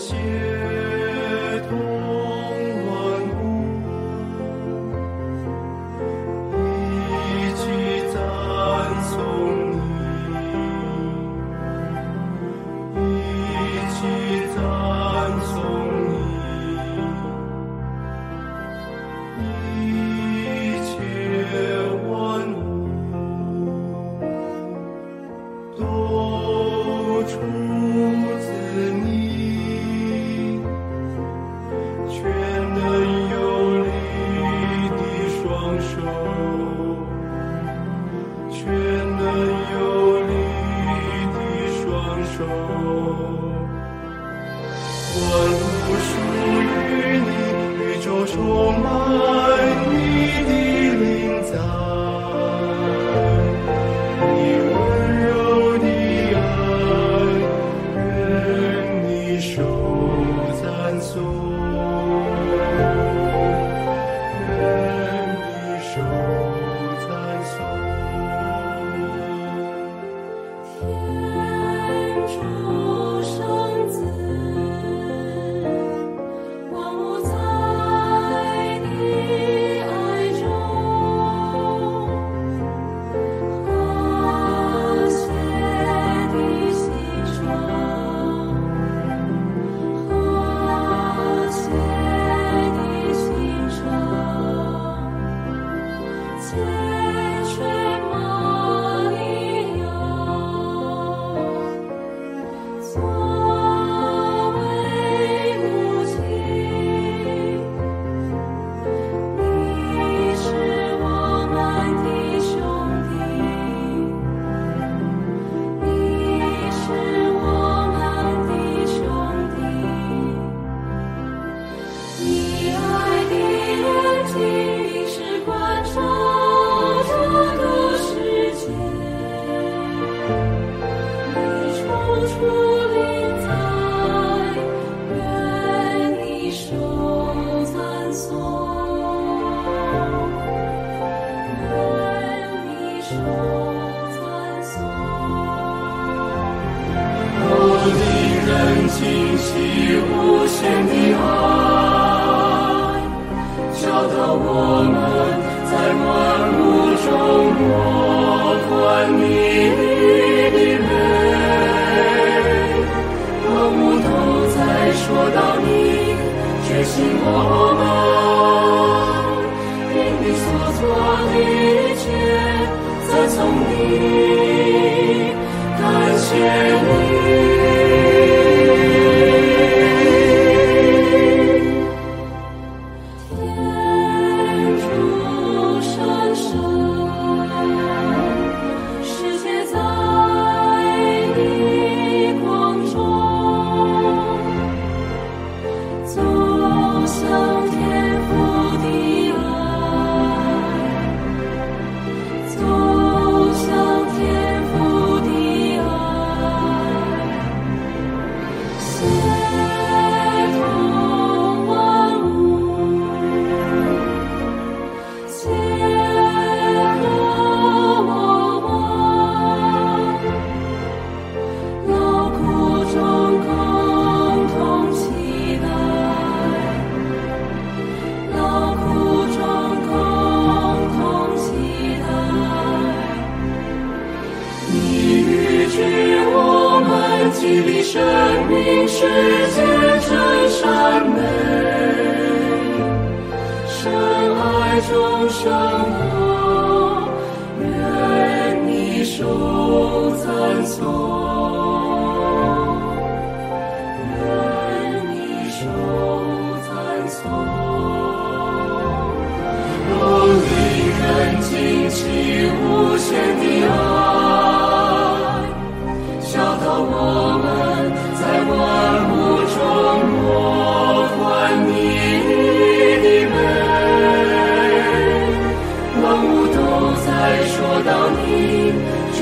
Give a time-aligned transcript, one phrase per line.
[0.00, 0.49] 雪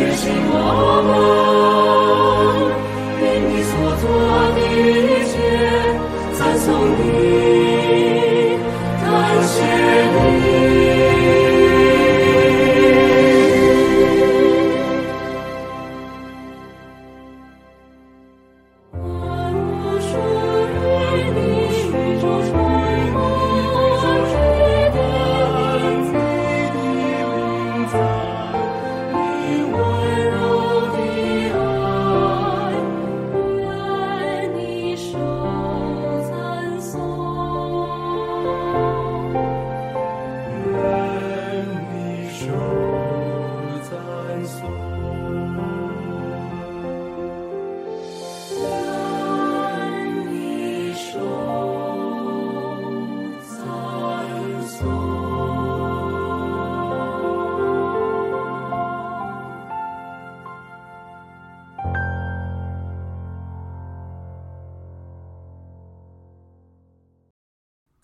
[0.07, 1.48] 属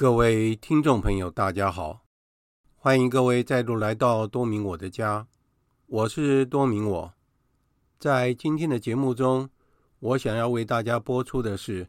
[0.04, 2.04] 各位听众朋友，大家好，
[2.76, 5.26] 欢迎各位再度来到多明我的家，
[5.86, 7.14] 我是多明我。
[7.98, 9.48] 在今天的节目中，
[10.00, 11.88] 我想要为大家播出的是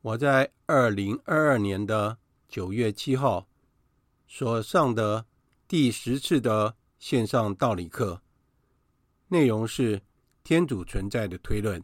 [0.00, 2.18] 我在二零二二年的
[2.48, 3.48] 九月七号
[4.28, 5.26] 所上的
[5.66, 8.22] 第十次的线上道理课，
[9.26, 10.00] 内容是
[10.44, 11.82] 天主存在的推论。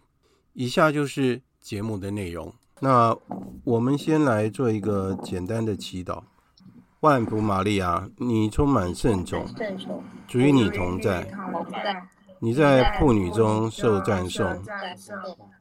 [0.52, 2.54] 以下就是节目的内容。
[2.80, 3.16] 那
[3.64, 6.22] 我们先来做一个简单的祈祷。
[7.00, 9.46] 万福玛利亚，你充满圣宠，
[10.26, 11.26] 主与你同在。
[12.38, 14.62] 你在妇女中受赞颂，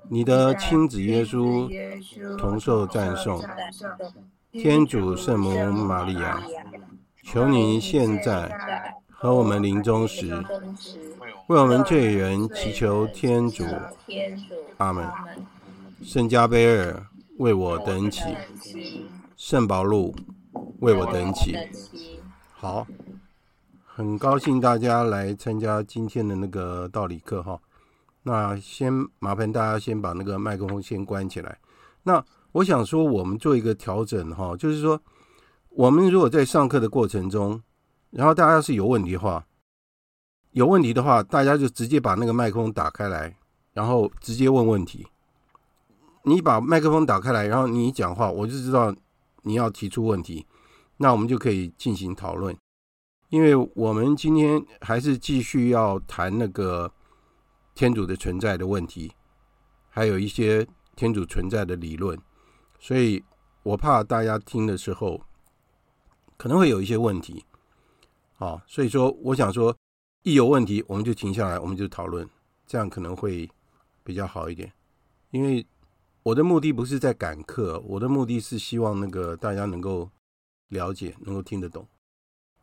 [0.09, 1.69] 你的亲子耶稣
[2.37, 3.41] 同受赞颂。
[4.51, 6.41] 天主圣母玛利亚，
[7.23, 10.43] 求您现在和我们临终时，
[11.47, 13.63] 为我们罪人祈求天主。
[14.77, 15.07] 阿门。
[16.03, 17.05] 圣加贝尔
[17.37, 18.21] 为我等起，
[19.35, 20.15] 圣保禄
[20.79, 21.55] 为我等起。
[22.53, 22.85] 好，
[23.85, 27.59] 很高兴大家来参加今天的那个道理课哈。
[28.23, 31.57] 那先麻烦大家先把那个麦克风先关起来。
[32.03, 35.01] 那我想说，我们做一个调整哈，就是说，
[35.69, 37.61] 我们如果在上课的过程中，
[38.11, 39.45] 然后大家要是有问题的话，
[40.51, 43.35] 有问题的话，大家就直接把那个麦克风打开来。
[43.73, 45.05] 然后直接问问题。
[46.25, 48.93] 你把麦克风打开来，然后你讲话，我就知道
[49.43, 50.45] 你要提出问题，
[50.97, 52.55] 那我们就可以进行讨论。
[53.29, 56.91] 因为我们今天还是继续要谈那个
[57.73, 59.11] 天主的存在的问题，
[59.89, 62.19] 还有一些天主存在的理论，
[62.79, 63.23] 所以
[63.63, 65.21] 我怕大家听的时候
[66.37, 67.43] 可能会有一些问题。
[68.37, 69.75] 啊，所以说我想说，
[70.23, 72.29] 一有问题我们就停下来，我们就讨论，
[72.65, 73.49] 这样可能会。
[74.07, 74.71] 比较好一点，
[75.31, 75.65] 因为
[76.25, 80.09] 我的目的不是在赶课，我的目的是希望那个大家能够
[80.69, 81.87] 了解，能够听得懂，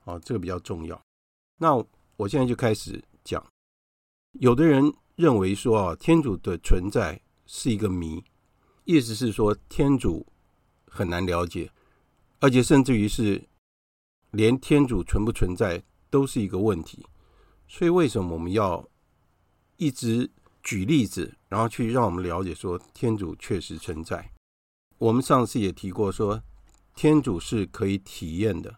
[0.04, 1.00] 啊，这个比较重要。
[1.58, 1.72] 那
[2.16, 3.40] 我现在就开始讲。
[4.40, 8.24] 有的人认为说啊，天主的存在是一个谜，
[8.82, 10.26] 意思是说天主
[10.88, 11.70] 很难了解，
[12.40, 13.40] 而且甚至于是
[14.32, 15.80] 连天主存不存在
[16.10, 17.06] 都是一个问题。
[17.68, 18.84] 所以为什么我们要
[19.76, 20.28] 一直
[20.64, 24.32] 举例子，然后去让我们了解说天主确实存在。
[24.96, 26.42] 我们上次也提过说，
[26.94, 28.74] 天主是可以体验的，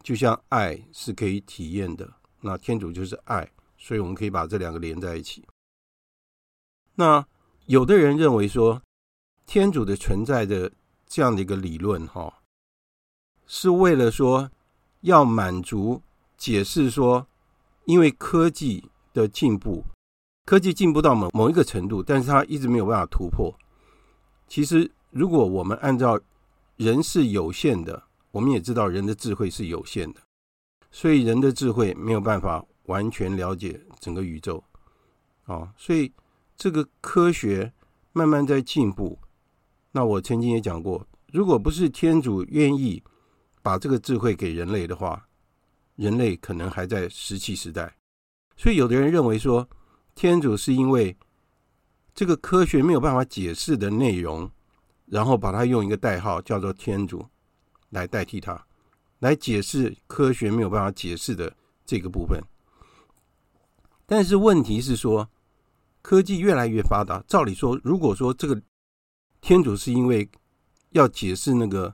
[0.00, 2.08] 就像爱是可以体验的。
[2.40, 5.44] 那天主就是爱，所以我们可以把这两个连在一起。
[6.94, 7.26] 那
[7.66, 8.80] 有的人认为说，
[9.44, 10.70] 天主的存在的
[11.08, 12.42] 这样的一个理论，哈，
[13.44, 14.52] 是为了说
[15.00, 16.00] 要满足
[16.36, 17.26] 解释说，
[17.86, 19.84] 因为科技的进步。
[20.44, 23.54] 科技进步到某某一个程度，但是它一直没有办法突破。
[24.46, 26.20] 其实，如果我们按照
[26.76, 30.20] 人是有限的，我们也知道人的智慧是有限的，
[30.90, 34.62] 所以人的智慧没有办法完全了解整个宇宙。
[35.44, 36.12] 啊，所以
[36.56, 37.72] 这个科学
[38.12, 39.18] 慢慢在进步。
[39.92, 43.02] 那我曾经也讲过，如果不是天主愿意
[43.62, 45.26] 把这个智慧给人类的话，
[45.96, 47.96] 人类可能还在石器时代。
[48.56, 49.66] 所以，有的人认为说，
[50.14, 51.16] 天主是因为
[52.14, 54.48] 这个科学没有办法解释的内容，
[55.06, 57.26] 然后把它用一个代号叫做天主
[57.90, 58.64] 来代替它，
[59.18, 61.52] 来解释科学没有办法解释的
[61.84, 62.40] 这个部分。
[64.06, 65.28] 但是问题是说，
[66.00, 68.62] 科技越来越发达，照理说，如果说这个
[69.40, 70.28] 天主是因为
[70.90, 71.92] 要解释那个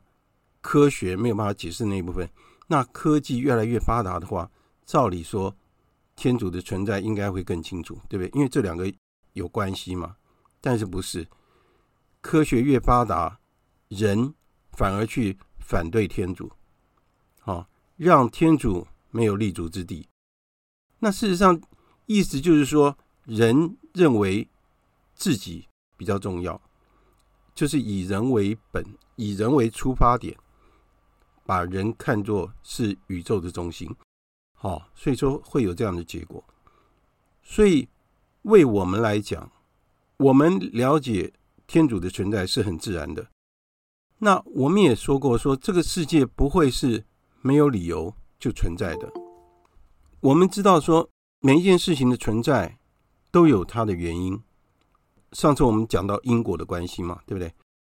[0.60, 2.28] 科学没有办法解释那一部分，
[2.66, 4.50] 那科技越来越发达的话，
[4.84, 5.56] 照理说。
[6.20, 8.28] 天主的存在应该会更清楚，对不对？
[8.38, 8.92] 因为这两个
[9.32, 10.16] 有关系嘛。
[10.60, 11.26] 但是不是
[12.20, 13.40] 科学越发达，
[13.88, 14.34] 人
[14.72, 16.52] 反而去反对天主，
[17.40, 20.06] 好，让天主没有立足之地。
[20.98, 21.58] 那事实上，
[22.04, 24.46] 意思就是说，人认为
[25.14, 26.60] 自己比较重要，
[27.54, 28.84] 就是以人为本，
[29.16, 30.36] 以人为出发点，
[31.46, 33.88] 把人看作是宇宙的中心。
[34.62, 36.44] 好，所以说会有这样的结果。
[37.42, 37.88] 所以
[38.42, 39.50] 为我们来讲，
[40.18, 41.32] 我们了解
[41.66, 43.26] 天主的存在是很自然的。
[44.18, 47.02] 那我们也说过，说这个世界不会是
[47.40, 49.10] 没有理由就存在的。
[50.20, 51.08] 我们知道说
[51.40, 52.78] 每一件事情的存在
[53.30, 54.38] 都有它的原因。
[55.32, 57.50] 上次我们讲到因果的关系嘛，对不对？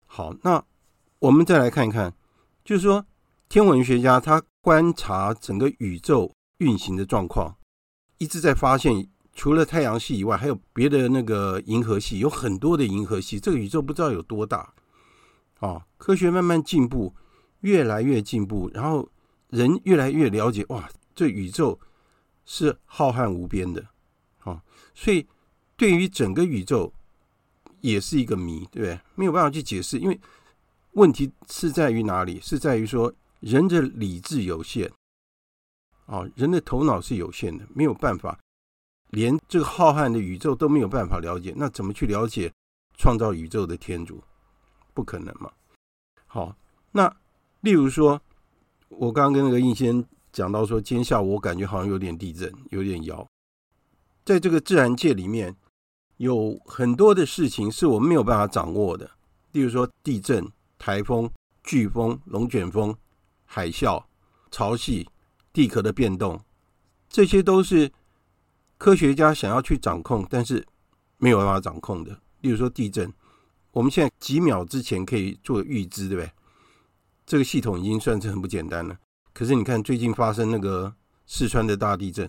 [0.07, 0.65] 好，那
[1.19, 2.17] 我们再来看一看，
[2.65, 3.05] 就是说
[3.51, 6.33] 天文学家他观察整个宇宙。
[6.59, 7.57] 运行的状况
[8.19, 13.41] 一直在发现，除了太阳系以外，还有别的那个银河系，有很多的银河系。
[13.41, 14.73] 这个宇宙不知道有多大。
[15.61, 17.15] 啊，科学慢慢进步，
[17.61, 19.09] 越来越进步，然后
[19.49, 21.79] 人越来越了解，哇，这宇宙
[22.45, 23.87] 是浩瀚无边的，
[24.41, 24.63] 啊，
[24.95, 25.27] 所以
[25.77, 26.93] 对于整个宇宙
[27.81, 29.01] 也是一个谜，对不对？
[29.15, 30.21] 没有办法去解释，因为
[30.93, 32.39] 问题是在于哪里？
[32.41, 34.91] 是在于说人的理智有限，
[36.07, 38.39] 啊，人的头脑是有限的，没有办法。
[39.11, 42.53] 连这个浩瀚的宇宙都没有办法了解，那怎么去了解
[42.99, 44.23] 创造宇宙的天主？
[44.93, 45.53] 不可能嘛。
[46.27, 46.57] 好，
[46.91, 47.15] 那
[47.61, 48.21] 例如说，
[48.89, 53.25] 我刚刚跟那个应先讲到说，今天下午我感觉好像有点地震，有点摇。
[54.25, 55.55] 在这个自然界里面，
[56.17, 59.09] 有很多的事情是我们没有办法掌握的，
[59.53, 60.45] 例如说地震、
[60.77, 61.31] 台风、
[61.63, 62.97] 飓风、龙卷风、
[63.45, 64.03] 海啸、
[64.51, 65.07] 潮汐、
[65.55, 66.39] 地壳的变动，
[67.09, 67.91] 这些都是。
[68.77, 70.67] 科学家想要去掌控，但是
[71.17, 72.11] 没有办法掌控的。
[72.41, 73.11] 例如说地震，
[73.71, 76.31] 我们现在几秒之前可以做预知，对不对？
[77.25, 78.99] 这个系统已经算是很不简单了。
[79.33, 80.93] 可是你看最近发生那个
[81.25, 82.29] 四川的大地震，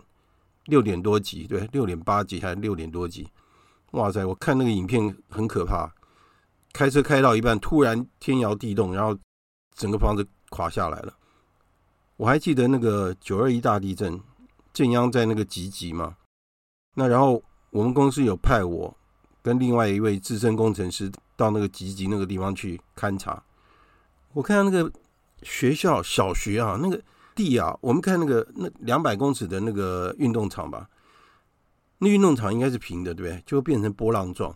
[0.65, 3.27] 六点多级，对，六点八级还是六点多级？
[3.91, 4.23] 哇塞！
[4.23, 5.93] 我看那个影片很可怕，
[6.71, 9.17] 开车开到一半，突然天摇地动，然后
[9.73, 11.13] 整个房子垮下来了。
[12.17, 14.19] 我还记得那个九二一大地震，
[14.73, 16.15] 震央在那个集集嘛。
[16.93, 18.95] 那然后我们公司有派我
[19.41, 23.43] 跟另外一位资深工程师到那个集集那个地方去勘察。
[24.31, 24.91] 我看到那个
[25.43, 27.01] 学校小学啊，那个
[27.35, 30.89] 地啊，我们看那个那两百公尺的那个运动场吧，
[31.97, 33.43] 那运动场应该是平的，对不对？
[33.45, 34.55] 就变成波浪状。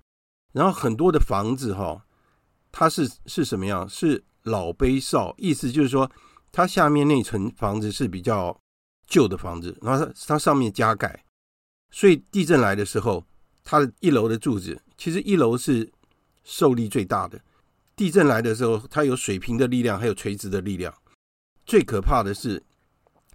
[0.53, 2.05] 然后很多的房子哈，
[2.71, 3.87] 它是是什么样？
[3.89, 6.09] 是老卑少，意思就是说
[6.51, 8.59] 它下面那层房子是比较
[9.07, 11.23] 旧的房子，然后它它上面加盖。
[11.91, 13.25] 所以地震来的时候，
[13.63, 15.91] 它的一楼的柱子，其实一楼是
[16.43, 17.39] 受力最大的。
[17.95, 20.93] 地震来的时候，它有水平的力量，还有垂直的力量。
[21.65, 22.63] 最可怕的是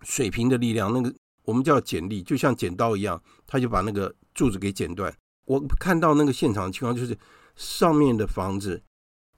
[0.02, 5.14] 水平的力量，那个我们叫剪力，就像剪刀一样，它就把那个柱子给剪断。
[5.44, 7.16] 我看到那个现场情况，就是
[7.56, 8.82] 上面的房子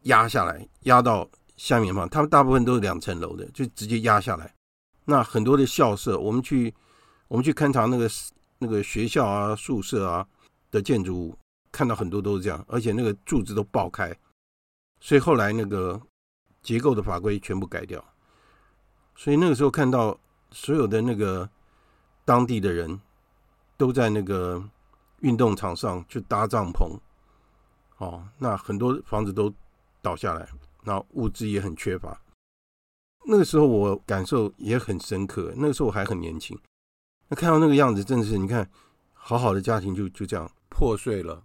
[0.03, 4.55] 压下来，压到下面嘛，他们大部分都是两层楼的，就直接压下来。
[5.05, 6.75] 那很多的校舍，我们去
[7.29, 8.09] 我们去勘察那个。
[8.59, 10.27] 那个学校啊、宿舍啊
[10.71, 11.39] 的建筑物，
[11.71, 14.17] 看到很多都是这样，而且那个柱子都爆开，
[14.99, 16.01] 所以后来那个
[16.63, 18.03] 结构的法规全部改掉。
[19.15, 20.19] 所以那个时候看到
[20.53, 21.47] 所有的那个
[22.25, 22.99] 当地的人
[23.77, 24.65] 都在那个
[25.21, 26.99] 运动场上去搭帐篷，
[27.99, 29.53] 哦，那很多房子都
[30.01, 30.49] 倒下来，
[30.87, 32.23] 那物资也很缺乏。
[33.27, 36.57] 那个时候我感受也很深刻，那个时候我还很年轻。
[37.29, 38.71] 那看到那个样子，真的是你看，
[39.13, 41.43] 好好的家庭就就这样破碎了。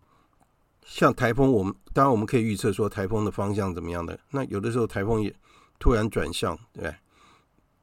[0.86, 4.20] 像台风，我们当然我们可以预测说台风的方向怎么样的。
[4.30, 5.34] 那有的时候台风也
[5.80, 6.96] 突然转向，对对？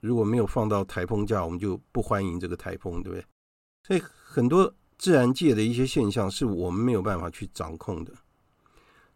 [0.01, 3.25] 如果没有放到台风假，我们就不欢迎这个台风，对不对？
[3.83, 8.13] 所以很多自然界的一些现象是我们没有办法去掌控的。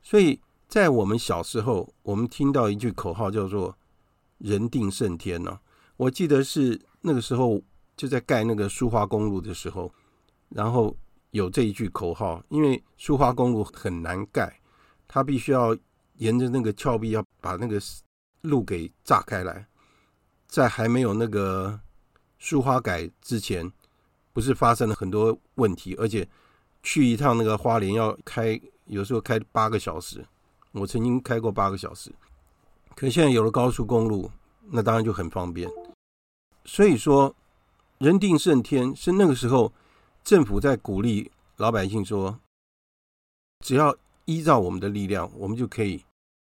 [0.02, 0.40] 所以
[0.72, 3.76] 在我们小时候，我们听到一句口号叫做
[4.40, 5.60] “人定胜天”呢。
[5.98, 7.62] 我记得是那个时候。
[7.94, 9.92] 就在盖那个苏花公路的时候，
[10.48, 10.96] 然后
[11.30, 14.60] 有这一句口号，因为苏花公路很难盖，
[15.06, 15.76] 它必须要
[16.16, 17.78] 沿着那个峭壁要把那个
[18.40, 19.68] 路给炸开来。
[20.48, 21.78] 在还没有那个
[22.38, 23.70] 苏花改之前，
[24.32, 26.26] 不是发生了很多问题，而且
[26.82, 30.26] 去一趟那个花莲要开，有时候开八个小时。
[30.72, 32.12] 我曾经开过八个小时，
[32.96, 34.30] 可现在有了高速公路，
[34.70, 35.70] 那当然就很方便。
[36.64, 37.34] 所以说。
[37.98, 39.72] 人定胜天是那个时候，
[40.24, 42.36] 政府在鼓励老百姓说，
[43.60, 46.04] 只要依照我们的力量，我们就可以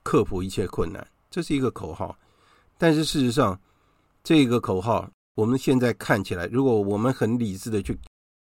[0.03, 1.07] 克服一切困难。
[1.31, 2.19] 这是一个口号，
[2.77, 3.57] 但是事实上，
[4.25, 7.97] 这个口号我们现在看起来，如果我们很理智的去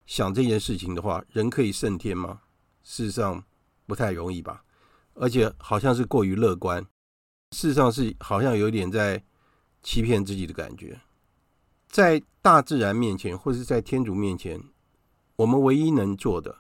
[0.08, 2.42] 想这件事情的话，人可以胜天吗？
[2.82, 3.44] 事实上
[3.86, 4.64] 不太容易吧，
[5.20, 6.82] 而且好像是过于乐观。
[7.52, 9.22] 事实上是好像有点在
[9.84, 11.00] 欺骗自己的感觉。
[11.88, 14.62] 在大自然面前，或是在天主面前，
[15.36, 16.60] 我们唯一能做的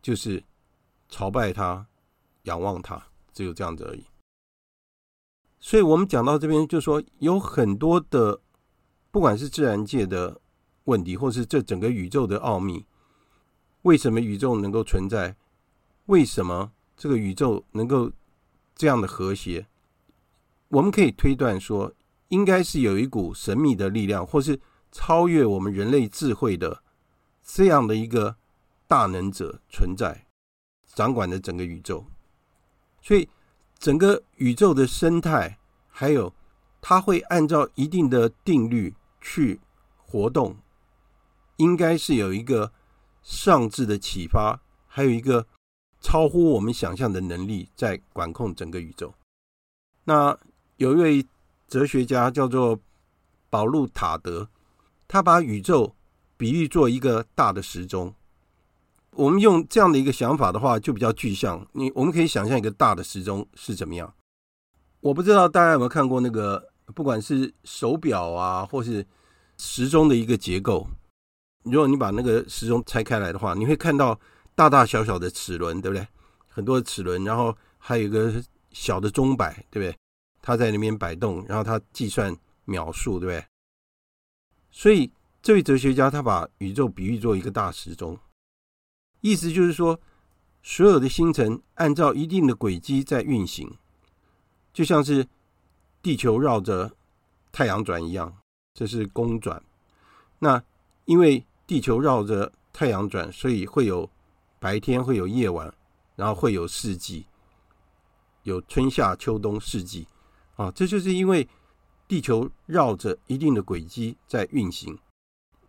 [0.00, 0.42] 就是
[1.08, 1.86] 朝拜他、
[2.44, 4.06] 仰望他，只有这样子而已。
[5.60, 8.40] 所以，我们讲到这边，就说有很多的，
[9.10, 10.40] 不管是自然界的
[10.84, 12.86] 问题，或是这整个宇宙的奥秘，
[13.82, 15.36] 为什么宇宙能够存在？
[16.06, 18.12] 为什么这个宇宙能够
[18.74, 19.66] 这样的和谐？
[20.68, 21.94] 我们可以推断说，
[22.28, 26.82] 应该是有一股神秘的力量，或是超越我们人类智慧的
[27.42, 28.36] 这样的一个
[28.88, 30.26] 大能者存在，
[30.94, 32.04] 掌管着整个宇宙。
[33.00, 33.28] 所以，
[33.78, 36.34] 整个宇宙的生态，还有
[36.80, 39.60] 它会按照一定的定律去
[39.96, 40.56] 活动，
[41.56, 42.72] 应该是有一个
[43.22, 45.46] 上智的启发，还有一个
[46.00, 49.14] 超乎我们想象的能力在管控整个宇宙。
[50.04, 50.38] 那
[50.76, 51.26] 有一位
[51.66, 52.78] 哲学家叫做
[53.50, 54.48] 保禄塔德，
[55.06, 55.94] 他把宇宙
[56.36, 58.14] 比喻作一个大的时钟。
[59.12, 61.66] 我们用这样的一个想法的话，就比较具象。
[61.72, 64.14] 你我们可以想象一个大的时钟是怎么样。
[65.00, 69.04] 我不知道大家有没有看过那个，不管是手表啊，或是
[69.56, 70.86] 时钟的一个结构。
[71.64, 74.18] 如果你把那个时钟拆开来的话，你会看到
[74.58, 76.04] 大大小小的齿轮，对不对？
[76.48, 79.96] 很多的齿轮，然后还有一个小的钟摆，对不对？
[80.42, 83.46] 它在那边摆动，然后它计算秒数，对不对？
[84.72, 88.18] 所以这位哲学家他把宇宙比喻作一个大时钟，
[89.20, 90.00] 意思就是说，
[90.60, 93.72] 所有的星辰按照一定的轨迹在运行。
[94.72, 95.24] 就像是
[96.02, 96.92] 地球绕着
[97.52, 98.36] 太阳转一样，
[98.74, 99.62] 这是公转。
[100.40, 100.60] 那
[101.04, 104.10] 因为地球绕着太阳转，所以会有
[104.58, 105.72] 白天，会有夜晚，
[106.16, 107.26] 然后会有四季，
[108.42, 110.06] 有春夏秋冬四季
[110.56, 110.70] 啊。
[110.72, 111.48] 这就是因为
[112.06, 114.98] 地球绕着一定的轨迹在运行。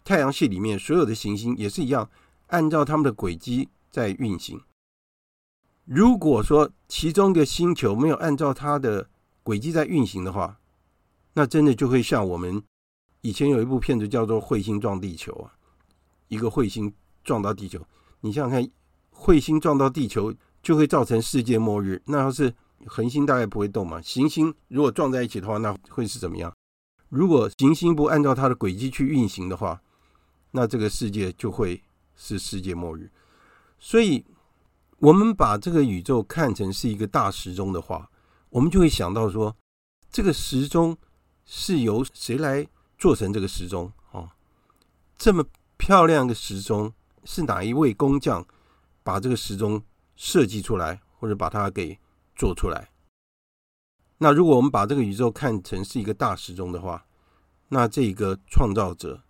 [0.03, 2.09] 太阳系里面所有的行星也是一样，
[2.47, 4.59] 按照它们的轨迹在运行。
[5.85, 9.09] 如果说其中一个星球没有按照它的
[9.43, 10.59] 轨迹在运行的话，
[11.33, 12.63] 那真的就会像我们
[13.21, 15.53] 以前有一部片子叫做《彗星撞地球》啊，
[16.27, 16.91] 一个彗星
[17.23, 17.85] 撞到地球，
[18.21, 18.71] 你想想看，
[19.19, 22.01] 彗星撞到地球就会造成世界末日。
[22.05, 22.53] 那要是
[22.85, 26.53] 恒星大概不会动嘛，行星如果撞在一起的话，那会是怎么样？
[27.09, 29.81] 如果行星不按照它的轨迹去运行的话，
[30.51, 31.83] 那这个世界就会
[32.15, 33.11] 是世界末日。
[33.77, 34.25] 所以。
[35.01, 38.09] 我们把这个宇宙看成是一个大时钟的话，
[38.49, 39.55] 我们就会想到说，
[40.11, 40.97] 这个时钟
[41.45, 43.89] 是由谁来做成这个时钟？
[44.11, 44.29] 哦，
[45.17, 45.45] 这么
[45.77, 46.91] 漂亮的时钟
[47.23, 48.45] 是哪一位工匠
[49.03, 49.81] 把这个时钟
[50.15, 51.99] 设计出来，或者把它给
[52.35, 52.89] 做出来？
[54.17, 57.05] 那如果我们把这个宇宙看成是一个大时钟的话，
[57.67, 59.21] 那这个创造者，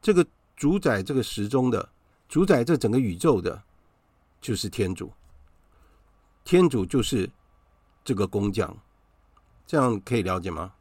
[0.00, 1.88] 这个主宰这个时钟的，
[2.28, 3.62] 主宰这整个宇宙的。
[4.38, 5.10] 就是天主，
[6.44, 7.28] 天主就是
[8.04, 8.76] 这个工匠，
[9.66, 10.74] 这样可以了解吗？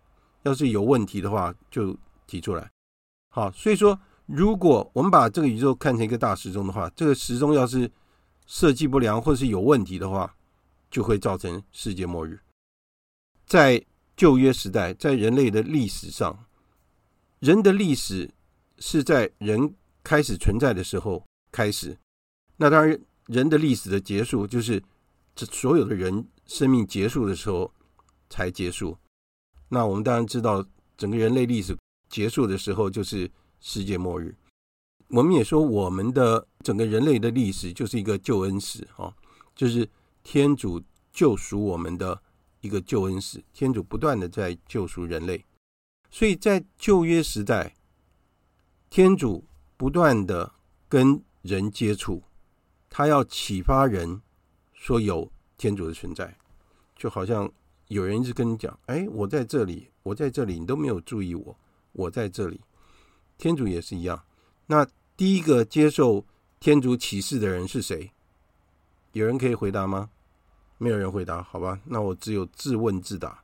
[0.43, 2.69] 要是有问题的话，就提出来。
[3.29, 7.89] 好，所以说，如果我们把这个宇宙看成一个大时钟的话，这个时钟要是
[8.45, 10.35] 设计不良或是有问题的话，
[10.89, 12.39] 就会造成世界末日。
[13.45, 13.83] 在
[14.15, 16.45] 旧约时代，在人类的历史上，
[17.39, 18.29] 人的历史
[18.79, 21.97] 是在人开始存在的时候开始。
[22.57, 22.99] 那当然。
[23.27, 24.79] 人的历史的结束，就是
[25.35, 27.73] 这所有的人生命结束的时候
[28.29, 28.95] 才结束。
[29.67, 30.63] 那我们当然知道，
[30.95, 31.75] 整个人类历史
[32.07, 33.27] 结束的时候就是
[33.59, 34.35] 世界末日。
[35.07, 39.15] 我们也说，我们的整个人类的历史就是一个救恩史啊，
[39.55, 39.87] 就是
[40.23, 40.81] 天主
[41.13, 42.19] 救赎我们的
[42.61, 43.43] 一个救恩史。
[43.53, 45.45] 天主不断的在救赎人类，
[46.09, 47.75] 所以在旧约时代，
[48.89, 49.45] 天主
[49.77, 50.51] 不断的
[50.89, 52.23] 跟人接触。
[52.89, 54.19] 他要启发人
[54.73, 56.35] 说有天主的存在，
[56.95, 57.47] 就好像
[57.89, 61.55] 有人一直跟你讲：“哎，我在这里，我在这里，你都没有注意我，
[61.91, 62.59] 我在这里。”
[63.37, 64.23] 天主也是一样。
[64.65, 66.25] 那第一个接受
[66.65, 68.11] 天主启示的人是谁？
[69.11, 70.09] 有人可以回答吗？
[70.79, 71.79] 没有人回答，好吧？
[71.85, 73.39] 那我只有自问自答。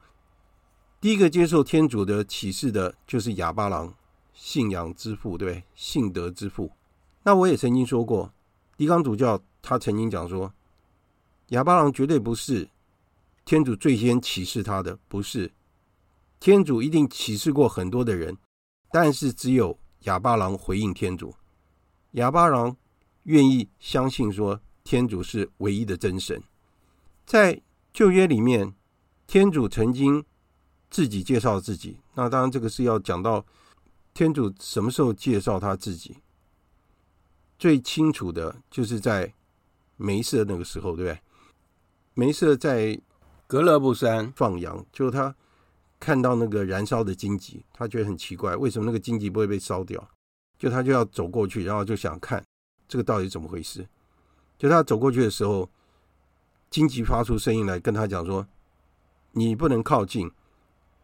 [1.00, 3.94] 第一个接受天主的启示的就是哑巴郎，
[4.34, 5.64] 信仰之父，对？
[5.76, 6.72] 信德之父。
[7.22, 8.34] 那我也曾经说过。
[8.76, 10.52] 狄刚主教他曾经讲说，
[11.50, 12.68] 哑巴郎绝对不是
[13.46, 15.52] 天主最先启示他的，不是
[16.40, 18.36] 天主一定启示过很多的人，
[18.92, 21.36] 但是只有哑巴郎回应天主，
[22.14, 22.76] 哑巴郎
[23.24, 26.42] 愿意相信说天主是唯一的真神。
[27.26, 27.62] 在
[27.94, 28.74] 旧约里面，
[29.28, 30.24] 天主曾经
[30.90, 33.46] 自己介绍自己，那当然这个是要讲到
[34.14, 36.18] 天主什么时候介绍他自己。
[37.58, 39.34] 最清楚的就是在
[39.96, 41.20] 梅瑟那个时候，对不对？
[42.14, 43.00] 梅瑟在
[43.46, 45.36] 格勒布山放羊，就他
[46.00, 50.10] 看到那个燃烧的荆棘，他觉得很奇怪，为什么那个荆棘不会被烧掉？
[50.58, 52.44] 就他就要走过去，然后就想看
[52.92, 53.88] 这个到底怎么回事。
[54.58, 55.70] 就他走过去的时候，
[56.70, 58.46] 荆棘发出声音来跟他讲说
[59.32, 60.30] ：“你不能靠近，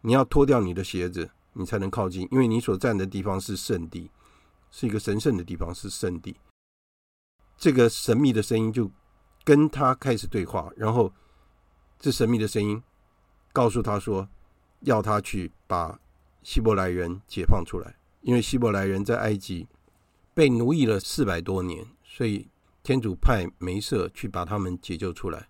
[0.02, 4.12] 你要脱掉你的鞋子，你才能靠近，因为你所站的地方是圣地，
[4.70, 6.36] 是一个神圣的地方，是圣地。”
[7.58, 8.92] 这个神秘的声音就
[9.46, 11.14] 跟他开始对话，然后
[11.98, 12.84] 这神秘的声音
[13.54, 14.28] 告诉他说
[14.84, 15.98] ：“要他去把
[16.44, 19.70] 希伯来人解放出来，因为希伯来人在埃及
[20.38, 22.48] 被奴役了四百多年，所以
[22.84, 25.50] 天主派梅瑟去把他们解救出来。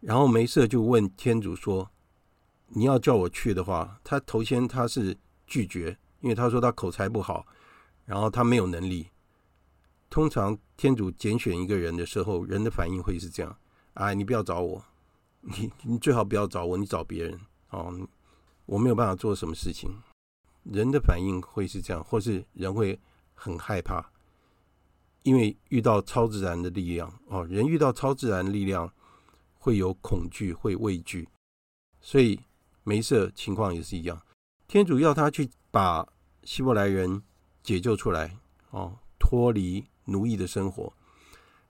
[0.00, 1.88] 然后梅瑟就问天主说
[2.74, 7.46] ：“你要叫我去的话，他头先他是拒绝，因为他说他口才不好，
[8.06, 9.06] 然后他没有能力。
[10.10, 13.56] 通常天主拣选一个人的时候，人的反应会是这样：
[13.94, 14.84] 哎，你不要找我，
[15.42, 17.38] 你你最好不要找我，你找别人
[17.70, 17.96] 哦，
[18.66, 19.88] 我没有办法做什么事情。
[20.64, 22.98] 人的反应会是这样，或是人会
[23.38, 24.04] 很害怕，
[25.22, 28.92] 因为遇到超自然的力量哦，人遇到超自然力量。”
[29.60, 31.28] 会有恐惧，会畏惧，
[32.00, 32.40] 所以
[32.84, 34.22] 梅瑟情况也是一样。
[34.68, 36.08] 天主要他去把
[36.44, 37.20] 希伯来人
[37.62, 38.38] 解救出来，
[38.70, 40.90] 哦，脱离奴役的生活。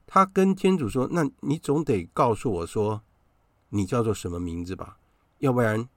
[0.07, 3.03] 他跟天主说：“那你总得告诉我说，
[3.71, 4.99] 你叫做什么名字吧？
[5.39, 5.89] 要不然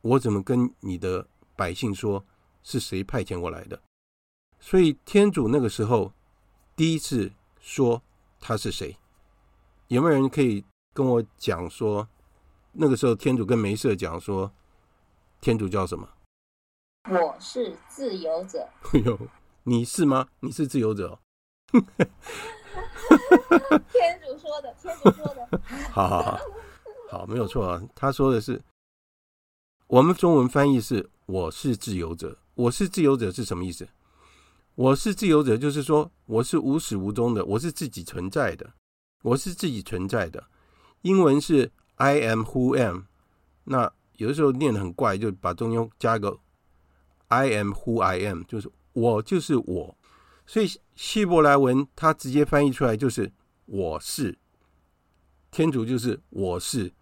[0.00, 2.24] 我怎么跟你的百姓说
[2.62, 3.80] 是谁派遣过来的？”
[4.64, 6.10] 所以天主那个时候
[6.74, 8.02] 第一次说
[8.40, 8.96] 他是谁？
[9.88, 10.64] 有没有人可以？
[10.94, 12.08] 跟我讲说，
[12.72, 14.50] 那个时候天主跟梅瑟讲说，
[15.42, 16.08] 天主叫什么？
[17.10, 18.66] 我是自由者。
[18.94, 19.18] 哎呦，
[19.64, 20.28] 你是吗？
[20.40, 21.18] 你是自由者哦。
[23.92, 25.60] 天主说的，天主说的。
[25.90, 26.40] 好好好，
[27.10, 27.82] 好，没有错啊。
[27.94, 28.62] 他说的是，
[29.88, 32.38] 我们中文翻译是“我是自由者”。
[32.56, 33.86] 我是自由者是什么意思？
[34.76, 38.74] 我是自由者，就是说我是无始无终的，我是自己存在的，
[39.22, 40.44] 我是自己存在的。
[41.02, 43.02] 英文是 I am who am，
[43.62, 46.36] 那有的时候念得很怪，就把中间加个
[47.28, 49.96] I am who I am，就是我就是我。
[50.44, 53.32] 所以希伯来文它直接翻译出来就是
[53.66, 54.36] 我是
[55.52, 56.92] 天主，就是我是。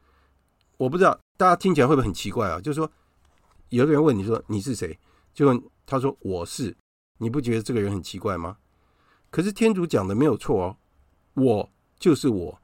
[0.76, 2.60] 我不知道大家听起来会不会很奇怪啊？
[2.60, 2.90] 就是说
[3.70, 4.98] 有个人问你说你是谁，
[5.32, 6.76] 就问他说我是，
[7.22, 8.56] 你不觉得这个人很奇怪吗？
[9.30, 10.76] 可是天主讲的没有错哦，
[11.34, 12.60] 我就是我。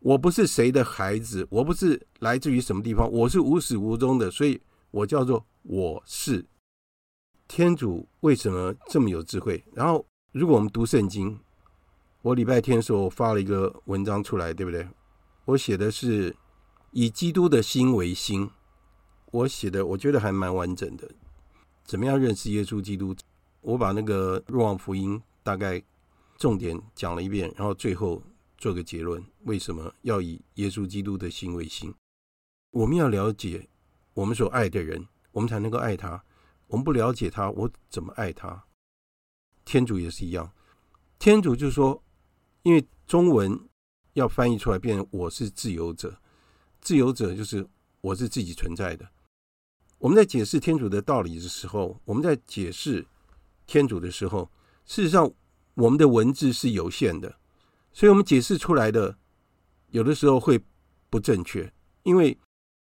[0.00, 6.44] 我不是谁的孩子，我不是来自于什么地方，我是无始无终的，所以我叫做我是
[7.48, 8.06] 天主。
[8.20, 9.64] 为什么这么有智慧？
[9.72, 11.38] 然后，如果我们读圣经，
[12.20, 14.86] 我礼拜天的时候发了一个文章出来，对不对？
[15.46, 16.36] 我写的是
[16.92, 18.50] 以基督的心为心，
[19.30, 21.10] 我写的我觉得还蛮完整的。
[21.84, 23.16] 怎么样认识耶稣基督？
[23.60, 25.82] 我把那个若望福音大概
[26.38, 28.22] 重点讲了一遍，然后最后。
[28.60, 31.94] 做个结论：为什么要以耶稣基督的心为心？
[32.72, 33.66] 我们要了解
[34.12, 36.22] 我们所爱的人，我们才能够爱他。
[36.66, 38.66] 我们不了解他，我怎么爱他？
[39.64, 40.52] 天主也是一样。
[41.18, 42.04] 天主就说，
[42.62, 43.58] 因为中文
[44.12, 46.20] 要翻译出来变成“我是自由者”，
[46.82, 47.66] 自由者就是
[48.02, 49.08] 我是自己存在的。
[49.96, 53.06] 我们在解释天主的道理的时候，我们在解释
[53.70, 54.50] 天主的时候，
[54.84, 55.32] 事实上
[55.74, 57.32] 我们的文字是有限的。
[57.92, 59.16] 所以我们解释出来的
[59.90, 60.60] 有的时候会
[61.08, 62.36] 不正确，因为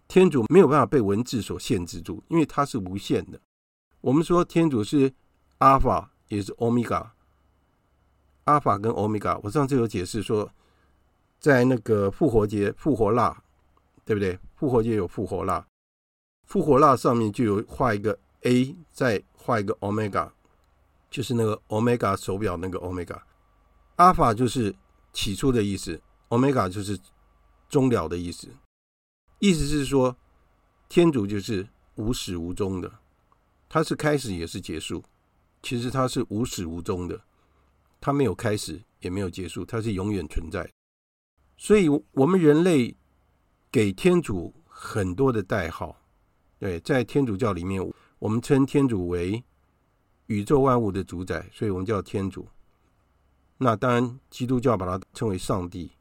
[0.08, 3.38] 天主没有办法被文字所限制住，因为它是无限的。
[4.00, 5.14] 我们说天主是
[5.58, 7.14] 阿法也是欧米伽，
[8.46, 10.50] 阿法跟欧米伽，我上次有解释说，
[11.42, 13.44] 在那个复活节复活蜡，
[14.06, 14.40] 对不对？
[14.56, 15.68] 复活节有复活蜡，
[16.48, 20.32] 复活蜡上面就有画一个 A，再画一个欧米伽，
[21.10, 23.22] 就是那个欧米伽手表那个欧米伽，
[23.96, 24.76] 阿尔法就是。
[25.12, 26.98] 起初的意思，Omega 就是
[27.68, 28.48] 终了的意思，
[29.40, 30.16] 意思是说，
[30.88, 33.00] 天主就是无始无终的，
[33.68, 35.04] 它是开始也是结束，
[35.64, 37.20] 其实它是无始无终的，
[38.00, 40.70] 它没有开始也没有结束，它是永远存在。
[41.58, 42.96] 所以，我们人类
[43.72, 46.00] 给天主很多的代号，
[46.60, 47.82] 对，在天主教里面，
[48.20, 49.44] 我们称天主为
[50.30, 52.48] 宇宙万物的主宰，所以我们叫天主。
[53.58, 55.92] 那当然，基督教把它称为上帝，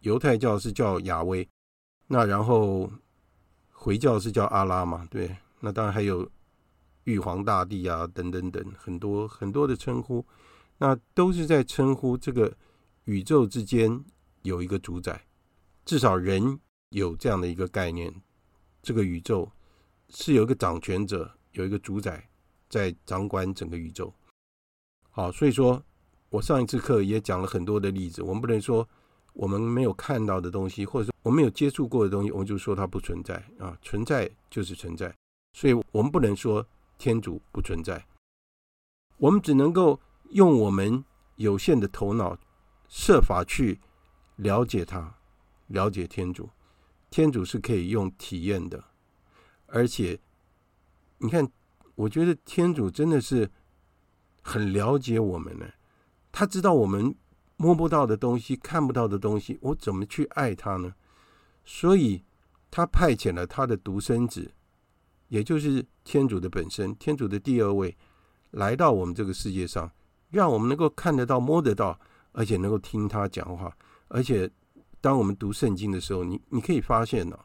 [0.00, 1.48] 犹太教是叫亚威，
[2.08, 2.92] 那然后
[3.70, 5.36] 回教是叫阿拉嘛，对。
[5.60, 6.28] 那当然还有
[7.04, 10.26] 玉皇大帝啊，等等等，很多很多的称呼，
[10.78, 12.52] 那都是在称呼这个
[13.04, 14.04] 宇宙之间
[14.42, 15.24] 有一个主宰，
[15.84, 16.58] 至少人
[16.90, 18.12] 有这样的一个概念，
[18.82, 19.48] 这个宇宙
[20.08, 22.28] 是有一个掌权者，有一个主宰
[22.72, 24.10] 在掌管整个宇宙。
[25.10, 25.84] 好，所以说。
[26.32, 28.88] 我上一次课也讲了很多的例子，我们不能说
[29.34, 35.14] 我们没有看到的东西，或者说我们没有接触过的东西，我们就说它不存在啊，存在就是存在，
[35.52, 38.02] 所以我们不能说天主不存在，
[39.18, 41.04] 我们只能够用我们
[41.36, 42.34] 有限的头脑
[42.88, 43.78] 设法去
[44.36, 45.14] 了解它，
[45.66, 46.48] 了解天主。
[47.10, 48.82] 天主是可以用体验的，
[49.66, 50.18] 而且
[51.18, 51.46] 你看，
[51.94, 53.50] 我觉得天主真的是
[54.42, 55.66] 很了解我们呢。
[56.30, 57.14] 他知道我们
[57.56, 60.94] 摸不到的东西、看不到的东西，我怎么去爱他呢？
[61.64, 62.24] 所以，
[62.70, 64.50] 他派遣了他的独生子，
[65.28, 67.96] 也就是天主的本身，天主的第二位，
[68.50, 69.92] 来到我们这个世界上，
[70.30, 72.00] 让我们能够看得到、摸得到，
[72.32, 73.76] 而且能够听他讲话。
[74.08, 74.50] 而且，
[75.00, 77.38] 当我们读圣经的时候，你你可以发现呢、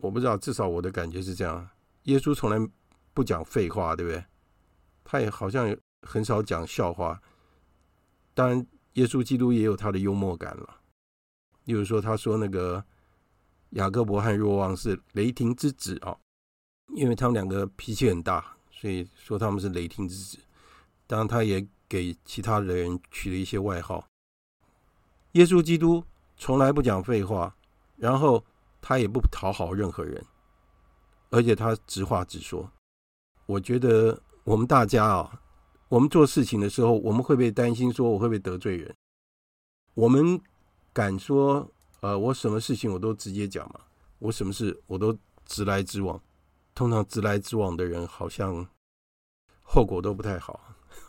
[0.00, 1.66] 我不知道，至少我的感觉是这样：
[2.02, 2.58] 耶稣从来
[3.14, 4.24] 不讲废话，对不对？
[5.04, 7.22] 他也好像很少讲笑话。
[8.34, 10.80] 当然，耶稣基督也有他的幽默感了。
[11.64, 12.84] 例如说，他说那个
[13.70, 16.16] 雅各伯和若望是雷霆之子啊，
[16.94, 20.38] 因为他们两个脾气很大，所以说他们是雷霆之子。
[21.06, 24.04] 当然，他也给其他的人取了一些外号。
[25.32, 26.04] 耶稣基督
[26.36, 27.54] 从来不讲废话，
[27.96, 28.44] 然后
[28.80, 30.24] 他也不讨好任何人，
[31.30, 32.70] 而且他直话直说。
[33.46, 35.40] 我觉得我们大家啊。
[35.88, 38.92] 我们做事情的时候，我们会不会担心说我会不会得罪人？
[39.94, 40.40] 我们
[40.92, 43.80] 敢说，呃，我什么事情我都直接讲嘛？
[44.18, 46.20] 我什么事我都直来直往。
[46.74, 48.66] 通常直来直往的人，好像
[49.62, 50.58] 后果都不太好，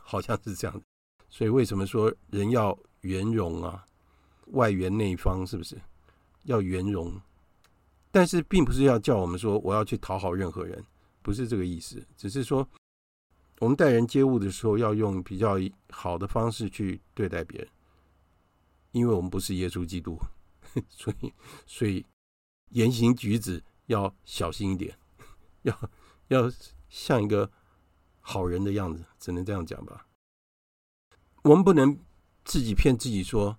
[0.04, 0.82] 好像是这样。
[1.30, 3.84] 所以为什么说人要圆融啊？
[4.48, 5.76] 外圆内方，是不是？
[6.44, 7.20] 要圆融，
[8.12, 10.86] 但是并不是要叫我们说我要去讨好任何人，
[11.26, 12.70] 不是这个意思，只是说。
[13.60, 15.56] 我们待人接物的时候，要用比较
[15.90, 17.70] 好的方式去对待别人，
[18.92, 20.20] 因为我们不是耶稣基督，
[20.92, 21.34] 所以
[21.66, 22.06] 所以
[22.72, 25.00] 言行举止要小心一点，
[25.62, 25.90] 要
[26.28, 26.52] 要
[26.90, 27.50] 像一个
[28.20, 30.06] 好人的样子，只能这样讲吧。
[31.44, 31.98] 我们不能
[32.44, 33.58] 自己骗自己说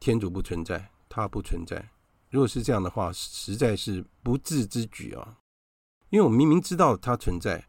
[0.00, 1.90] 天主不存在，他不存在。
[2.30, 5.38] 如果是这样的话，实在是不智之举啊！
[6.14, 7.66] 因为我明明知道他存在。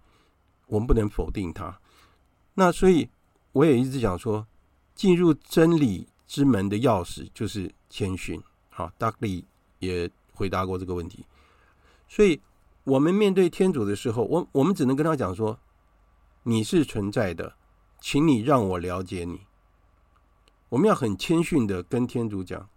[0.68, 1.80] 我们不能否定它，
[2.56, 3.08] 那所以
[3.52, 4.48] 我也一直讲说，
[4.96, 8.42] 进入真理之门的钥匙就是谦逊。
[8.70, 9.46] 好，达克利
[9.78, 11.24] 也回答过这个问题。
[12.08, 12.42] 所以，
[12.84, 15.60] 我们面对天主的时候，我我们只能跟他讲说
[16.42, 17.56] ：“你是存在的，
[18.02, 19.42] 请你让我了解你。”
[20.70, 22.68] 我们要很谦逊的跟天主讲：“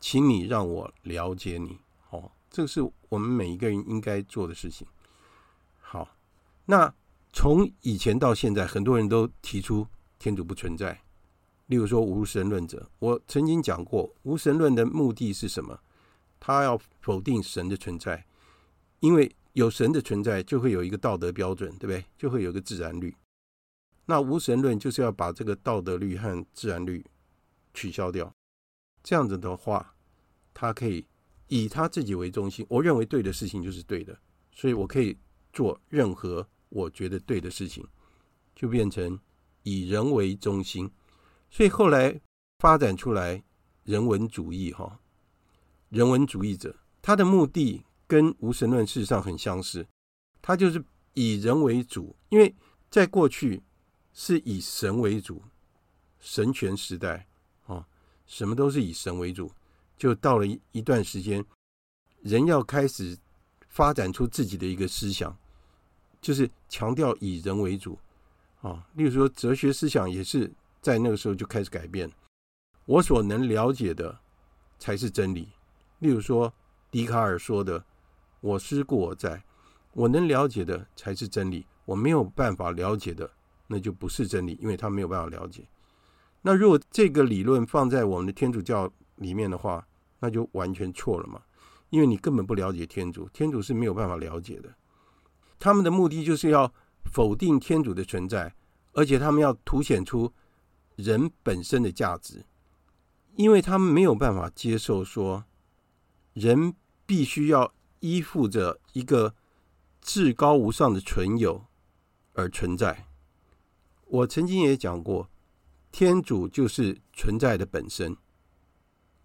[0.00, 4.86] 请你让我了解你。”哦，这个是我们每一个人应该做的事情。
[6.66, 6.94] 那。
[7.36, 9.84] 从以前到现在，很多人都提出
[10.20, 11.02] 天主不存在。
[11.66, 15.76] 例如说无神论者，我曾经讲过，无神论的目的是什么？
[16.38, 18.24] 他要否定神的存在，
[19.00, 22.04] 因为有神的存在，就会有一个道德标准，对不对？
[22.16, 23.12] 就会有一个自然律。
[24.06, 27.04] 那无神论就是要把这个道德律和自然律
[27.74, 28.32] 取消掉。
[29.02, 29.96] 这样子的话，
[30.54, 31.04] 他可以
[31.48, 32.64] 以他自己为中心。
[32.68, 34.16] 我认为对的事情就是对的，
[34.52, 35.18] 所以我可以
[35.52, 36.48] 做任何。
[36.74, 37.86] 我觉得对的事情，
[38.52, 39.16] 就变成
[39.62, 40.90] 以人为中心，
[41.48, 42.20] 所以后来
[42.58, 43.40] 发展出来
[43.84, 44.98] 人文主义哈，
[45.88, 49.86] 人文主义者他的目的跟无神论事实上很相似，
[50.42, 52.52] 他就是以人为主，因为
[52.90, 53.62] 在过去
[54.12, 55.40] 是以神为主，
[56.18, 57.24] 神权时代
[57.66, 57.86] 啊，
[58.26, 59.48] 什么都是以神为主，
[59.96, 61.44] 就到了一段时间，
[62.20, 63.16] 人要开始
[63.68, 65.38] 发展出自己的一个思想。
[66.24, 67.98] 就是强调以人为主
[68.62, 72.10] 啊，例如说哲学思想也是在那个时候就开始改变。
[72.86, 74.18] 我所能了解的
[74.78, 75.50] 才是真理。
[75.98, 76.50] 例如说
[76.90, 77.84] 笛卡尔说的
[78.40, 79.44] “我思故我在”，
[79.92, 81.66] 我能了解的才是真理。
[81.84, 83.30] 我没有办法了解的，
[83.66, 85.62] 那就不是真理，因为他没有办法了解。
[86.40, 89.86] 那如果这个理论放在我们的天主教里面的话，
[90.18, 91.42] 那就完全错了嘛，
[91.90, 94.74] 因为你根本不了解天主，天主是没有办法了解的。
[95.64, 96.70] 他们的目的就是要
[97.06, 98.54] 否定天主的存在，
[98.92, 100.30] 而且他们要凸显出
[100.94, 102.44] 人本身的价值，
[103.36, 105.46] 因为他们没有办法接受说
[106.34, 106.74] 人
[107.06, 109.34] 必须要依附着一个
[110.02, 111.64] 至高无上的存有
[112.34, 113.06] 而存在。
[114.04, 115.30] 我曾经也讲过，
[115.90, 118.14] 天主就是存在的本身，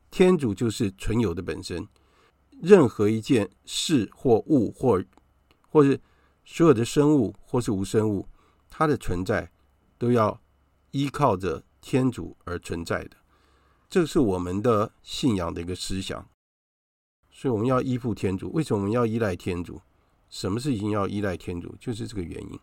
[0.10, 1.86] 天主就是存有的本身。
[2.62, 5.04] 任何一件事或物或
[5.68, 6.00] 或是
[6.52, 8.28] 所有的生物或是无生物，
[8.72, 9.52] 它的存在
[10.00, 10.42] 都要
[10.90, 13.12] 依靠着天主而存在的，
[13.88, 16.28] 这是我们的信仰的一个思想。
[17.30, 18.52] 所以我们要依附天主。
[18.52, 19.80] 为什么我们要依赖天主？
[20.28, 21.76] 什么事情要依赖天主？
[21.80, 22.60] 就是这个原因。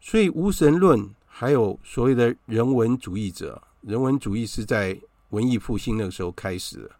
[0.00, 6.90] 所以无神论还有所谓的人文主义者，人文主义是在文艺复兴那个时候开始的，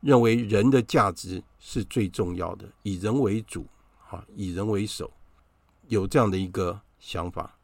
[0.00, 3.66] 认为人的价值是最重要的，以人为主。
[4.08, 5.10] 啊，以人为首，
[5.88, 7.58] 有这样的一个想法。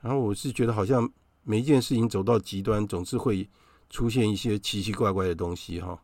[0.00, 1.10] 然后我是觉得，好像
[1.42, 3.48] 每一件事情走到极端，总是会
[3.90, 6.02] 出现一些奇奇怪怪的东西哈。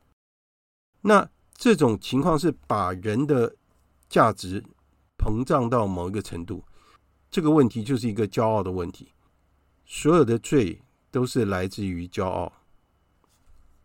[1.03, 3.55] 那这种情况是把人的
[4.09, 4.63] 价值
[5.19, 6.65] 膨胀到某一个程度，
[7.31, 9.09] 这个问题就是一个骄傲的问题。
[9.85, 12.53] 所有的罪都是来自于骄傲。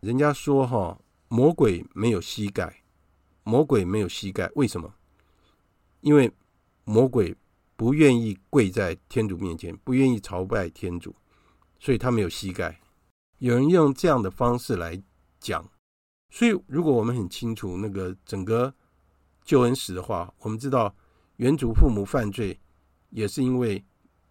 [0.00, 2.82] 人家说哈，魔鬼没有膝盖，
[3.42, 4.94] 魔鬼没有膝盖，为什么？
[6.00, 6.32] 因为
[6.88, 7.36] 魔鬼。
[7.76, 11.14] 不愿意跪在天主面前，不愿意朝拜天主，
[11.78, 12.76] 所以他没有膝盖。
[13.38, 15.00] 有人用这样的方式来
[15.38, 15.64] 讲，
[16.30, 18.74] 所以如果我们很清楚那个整个
[19.44, 20.92] 救恩史的话，我们知道
[21.36, 22.58] 原祖父母犯罪
[23.10, 23.80] 也是因为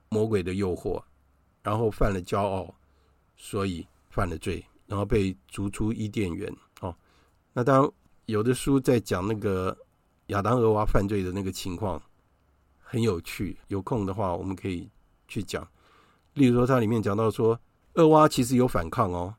[0.09, 1.01] 魔鬼的诱惑，
[1.63, 2.75] 然后犯了骄傲，
[3.37, 6.53] 所以犯了罪，然后被逐出伊甸园。
[6.81, 6.93] 哦，
[7.53, 7.89] 那当
[8.25, 9.77] 有的书在讲那个
[10.25, 12.03] 亚当俄娃犯罪的那个情况。
[12.89, 14.89] 很有趣，有空的话我们可以
[15.27, 15.67] 去讲。
[16.35, 17.59] 例如说，它里面讲到说，
[17.95, 19.35] 厄娃其实有反抗哦。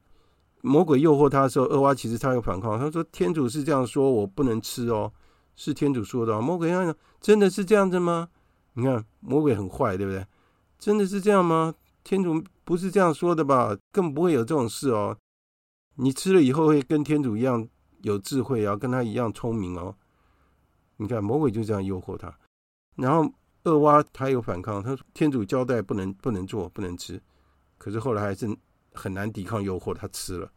[0.60, 2.78] 魔鬼诱惑他的时候，厄娃其实他有反抗。
[2.78, 5.10] 他说：“天主是这样说，我不能吃哦，
[5.56, 8.28] 是天主说的。”魔鬼他讲：“真的是这样子吗？”
[8.74, 10.26] 你看，魔鬼很坏，对不对？
[10.78, 11.74] 真的是这样吗？
[12.02, 13.76] 天主不是这样说的吧？
[13.92, 15.16] 更不会有这种事哦。
[15.94, 17.66] 你吃了以后会跟天主一样
[18.02, 19.94] 有智慧啊，跟他一样聪明哦。
[20.96, 22.36] 你看，魔鬼就这样诱惑他。
[22.96, 23.32] 然后
[23.68, 27.20] 厄娃他有反抗，他天主交代不能不能做不能吃，
[27.76, 28.48] 可是后来还是
[28.92, 30.50] 很难抵抗诱惑，他吃了。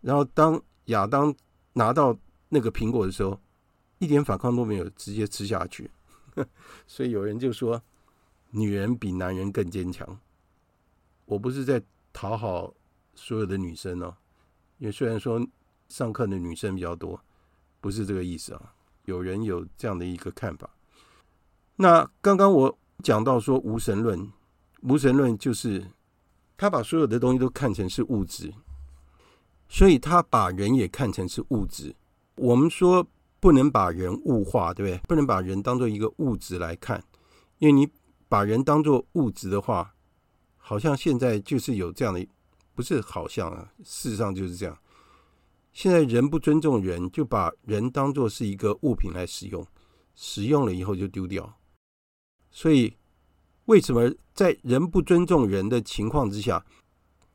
[0.00, 1.34] 然后当亚当
[1.72, 2.16] 拿到
[2.48, 3.40] 那个苹果的时候，
[3.98, 5.90] 一点反抗都没有，直接吃下去。
[6.86, 7.82] 所以有人就说，
[8.50, 10.18] 女人比男人更坚强。
[11.24, 12.72] 我不是在讨好
[13.14, 14.14] 所有的女生哦，
[14.78, 15.44] 因为虽然说
[15.88, 17.20] 上课的女生比较多，
[17.80, 18.74] 不是这个意思啊。
[19.06, 20.68] 有人有这样的一个看法。
[21.76, 24.30] 那刚刚我讲到说无神论，
[24.82, 25.86] 无神论就是
[26.56, 28.52] 他把所有的东西都看成是物质，
[29.68, 31.94] 所以他把人也看成是物质。
[32.36, 33.06] 我们说
[33.40, 35.06] 不能把人物化，对不对？
[35.06, 37.02] 不能把人当做一个物质来看，
[37.58, 37.86] 因为你
[38.28, 39.94] 把人当做物质的话，
[40.56, 42.26] 好像现在就是有这样的，
[42.74, 44.76] 不是好像啊，事实上就是这样。
[45.72, 49.66] 现在人不尊重人，就把人当做是一个物品来使用，
[50.14, 51.54] 使用了以后就丢掉。
[52.56, 52.96] 所以，
[53.66, 56.64] 为什么在人不尊重人的情况之下，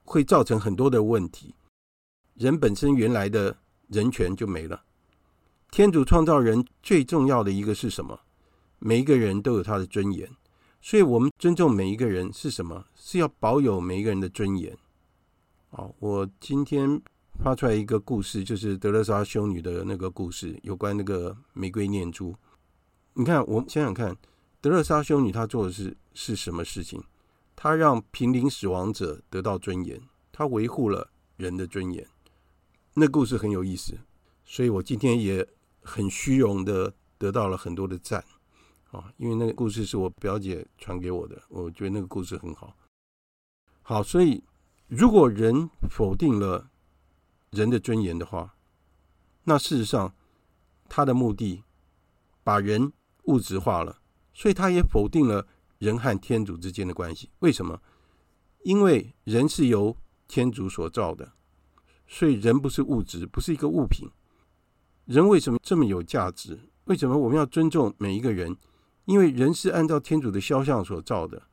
[0.03, 1.53] 会造成很多的问题？
[2.33, 3.55] 人本身原来的
[3.89, 4.83] 人权就没了。
[5.69, 8.19] 天主创造人最重要的一个是什么？
[8.79, 10.27] 每一个人都有他的尊严。
[10.81, 12.83] 所以我们尊重每一个人是什么？
[12.95, 14.75] 是要保有每一个人的尊严。
[15.69, 16.99] 好，我今天
[17.43, 22.35] 发出来一个故事，就是德勒莎修女的那个故事，有关那个玫瑰念珠。
[23.13, 24.17] 你看，我们想想看。
[24.61, 27.03] 德勒莎修女她做的是是什么事情？
[27.55, 29.99] 她让濒临死亡者得到尊严，
[30.31, 32.07] 她维护了人的尊严。
[32.93, 33.97] 那故事很有意思，
[34.45, 35.47] 所以我今天也
[35.81, 38.23] 很虚荣的得到了很多的赞
[38.91, 39.11] 啊！
[39.17, 42.75] 因为那个故事是我表姐传给我的，我觉得那个故事很好。
[43.81, 44.43] 好，所以
[44.87, 46.69] 如果人否定了
[47.49, 48.55] 人的尊严的话，
[49.45, 50.13] 那事实上
[50.87, 51.63] 他的目的
[52.43, 52.93] 把人
[53.23, 54.00] 物质化了。
[54.41, 55.45] 所以他也否定了
[55.77, 57.29] 人和天主之间的关系。
[57.41, 57.79] 为什么？
[58.63, 59.95] 因为人是由
[60.27, 61.33] 天主所造的，
[62.07, 64.09] 所以人不是物质，不是一个物品。
[65.05, 66.59] 人为什么这么有价值？
[66.85, 68.57] 为什么我们要尊重每一个人？
[69.05, 71.43] 因为人是按照天主的肖像所造的。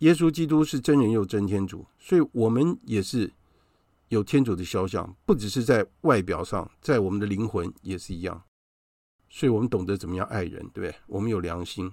[0.00, 3.32] 耶稣基督是真人又真天主，所以我们也是
[4.08, 8.42] 有天主的肖像，不只是在外表上，在我们的灵魂也是一样。
[9.36, 10.94] 所以我们懂得怎么样爱人，对不对？
[11.06, 11.92] 我们有良心，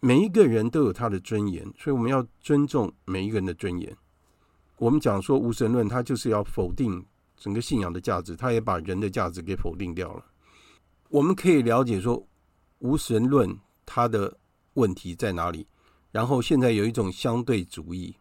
[0.00, 3.94] 每一个人都有他的尊严，所以我们要尊重每一个人的尊严。
[4.78, 7.04] 我们讲说无神论，他就是要否定
[7.36, 10.24] 整个信仰的价值，他也把人的价值给否定掉了。
[11.10, 12.26] 我们可以了解说
[12.78, 13.54] 无神论
[13.84, 14.34] 它的
[14.72, 15.66] 问题在哪里，
[16.10, 18.16] 然后现在有一种相对主义，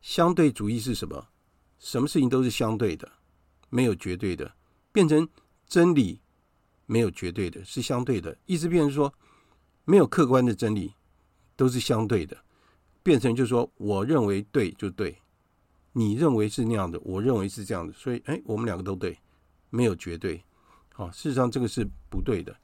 [0.00, 1.26] 相对主义是什么？
[1.78, 3.06] 什么事情都是相对的，
[3.68, 4.50] 没有绝对的，
[4.90, 5.28] 变成
[5.66, 6.22] 真理。
[6.90, 8.36] 没有绝对的，是相对的。
[8.46, 9.14] 意思变成说，
[9.84, 10.92] 没有客观的真理，
[11.54, 12.36] 都是相对的。
[13.00, 15.16] 变成就是说，我认为对就对，
[15.92, 17.92] 你认为是那样的，我认为是这样的。
[17.92, 19.16] 所以，哎，我们两个都对，
[19.70, 20.42] 没有绝对。
[20.92, 22.56] 好，事实上这个是不对的。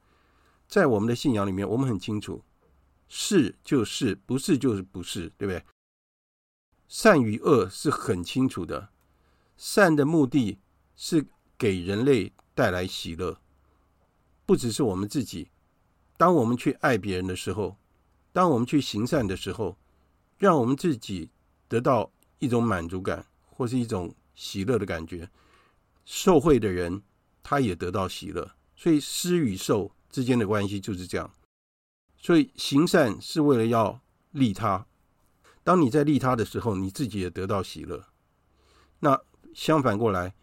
[0.67, 2.43] 在我们的信仰里面，我们很清楚，
[3.07, 5.63] 是就是，不是就是不是，对不对？
[6.89, 8.89] 善与恶是很清楚的。
[9.57, 10.59] 善的目的
[10.97, 11.25] 是
[11.57, 13.41] 给人类带来喜乐。
[14.47, 15.51] 不只是我们自己，
[16.17, 17.77] 当我们去爱别人的时候，
[18.33, 19.77] 当我们去行善的时候，
[20.39, 21.29] 让我们自己
[21.69, 25.29] 得到一种满足感，或是一种喜乐的感觉，
[26.05, 27.03] 受惠的人
[27.43, 28.53] 他也得到喜乐。
[28.77, 31.29] 所以施与受之间的关系就是这样。
[32.17, 34.87] 所以行善是为了要利他。
[35.65, 38.07] 当你在利他的时候，你自己也得到喜乐。
[39.01, 39.21] 那
[39.55, 40.35] 相反过来，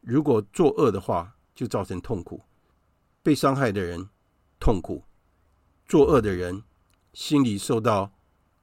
[0.00, 2.40] 如果作恶的话，就造成痛苦。
[3.26, 4.08] 被伤害的人
[4.60, 5.02] 痛苦，
[5.84, 6.62] 作恶的人
[7.12, 8.12] 心里受到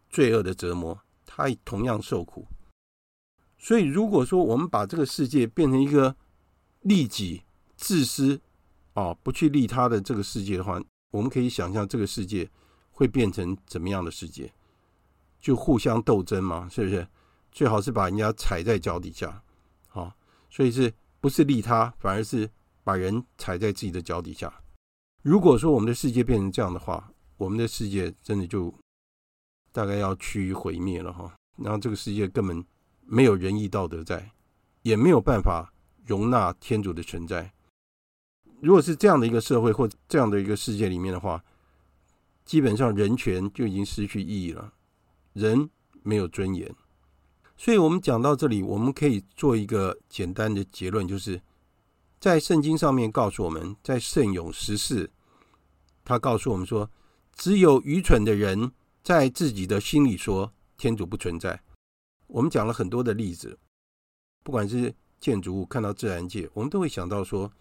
[0.10, 2.48] 罪恶的折磨，他同样受苦。
[3.58, 6.16] 所以，如果说我们把这个世界变成一个
[6.80, 7.44] 利己、
[7.76, 8.40] 自私、
[8.94, 12.50] 啊，不去利他的这个世界的话，我们可以想象这个世界
[12.90, 14.50] 会变成怎么样的世界？
[15.42, 17.06] 就互相斗争嘛，是不是？
[17.52, 19.44] 最好是把人家踩在脚底下，
[19.90, 20.16] 啊，
[20.50, 22.50] 所以是不是利他，反而是
[22.84, 24.54] 把人踩在自己的脚底下。
[25.22, 28.74] 如果说我们的世界变成这样的话，我们的世界真的就
[29.72, 31.34] 大概要趋于毁灭了哈。
[31.58, 32.64] 然后这个世界根本
[33.02, 34.32] 没有仁义道德在，
[34.82, 35.74] 也没有办法
[36.06, 37.54] 容纳天主的存在。
[38.62, 41.44] 如果是这样的一个社会或这样的一个世界里面的话，
[42.46, 44.74] 基本上人权就已经失去意义了。
[45.34, 45.70] 人
[46.02, 46.74] 没有尊严，
[47.56, 51.42] 所以我们讲到这里，我们可以做一个简单的结论，就是
[52.24, 55.12] 在圣经上面告诉我们，在圣咏十四，
[56.06, 56.90] 他告诉我们说，
[57.34, 58.72] 只有愚蠢的人
[59.04, 61.62] 在自己的心里说天主不存在。
[62.28, 63.60] 我们讲了很多的例子，
[64.42, 67.52] 不管是建筑物，看到自然界，我们都会想到说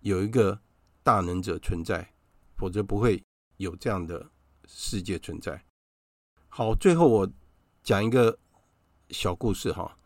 [0.00, 0.58] 有一个
[1.02, 2.14] 大能者存在，
[2.56, 3.22] 否则不会
[3.58, 4.30] 有这样的
[4.66, 5.62] 世界存在。
[6.48, 7.30] 好，最后我
[7.82, 8.38] 讲一个
[9.10, 9.98] 小故事哈。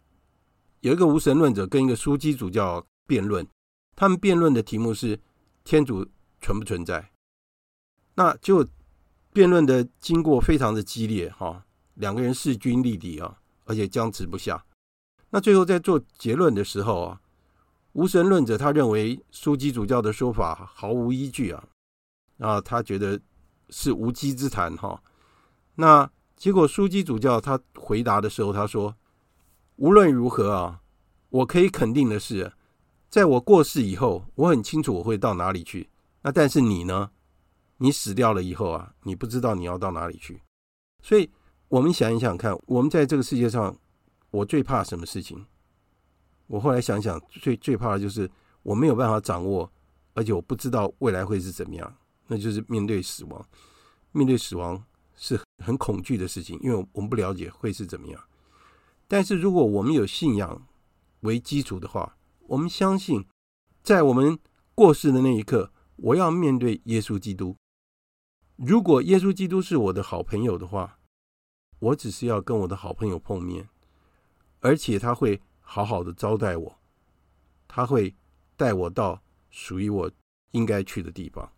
[0.80, 3.46] 有一个无神论者跟一个枢机主教辩论，
[3.94, 5.20] 他们辩论的题目是
[5.64, 6.06] 天主
[6.40, 7.10] 存不存在？
[8.14, 8.66] 那就
[9.32, 11.64] 辩论的经过非常的激烈哈，
[11.94, 14.64] 两个人势均力敌啊，而且僵持不下。
[15.30, 17.20] 那最后在做结论的时候啊，
[17.92, 21.64] 无神论者他认为枢机主教的说法毫无依据啊，
[22.38, 23.18] 啊，他觉得
[23.70, 25.02] 是无稽之谈哈。
[25.74, 28.94] 那结果，枢机主教他回答的时候，他说
[29.76, 30.82] ：“无论如何啊，
[31.30, 32.52] 我可以肯定的是，
[33.12, 35.86] 在我过世以后，我很清楚我会到哪里去。
[36.22, 37.10] 那但是你呢？
[37.76, 40.40] 你死掉了以后啊，你不知道你要到哪里去。
[41.02, 41.28] 所以，
[41.68, 43.76] 我们想一想看，我们在这个世界上，
[44.30, 45.44] 我最怕什么事情？
[46.46, 48.30] 我后来想想，最最怕的就是
[48.62, 49.70] 我没有办法掌握，
[50.14, 51.94] 而且我不知道未来会是怎么样。
[52.26, 53.46] 那就是面对死亡，
[54.12, 54.82] 面对死亡。”
[55.14, 58.18] 是很恐惧的事情，因为我们不了解会是怎么样。
[59.06, 60.66] 但是如果我们有信仰
[61.20, 62.16] 为基础的话，
[62.46, 63.26] 我们相信，
[63.82, 64.38] 在我们
[64.74, 67.56] 过世的那一刻，我要面对耶稣基督。
[68.56, 70.98] 如果耶稣基督是我的好朋友的话，
[71.78, 73.68] 我只是要跟我的好朋友碰面，
[74.60, 76.78] 而且他会好好的招待我，
[77.66, 78.14] 他会
[78.56, 80.10] 带我到属于我
[80.50, 81.52] 应该去的地方。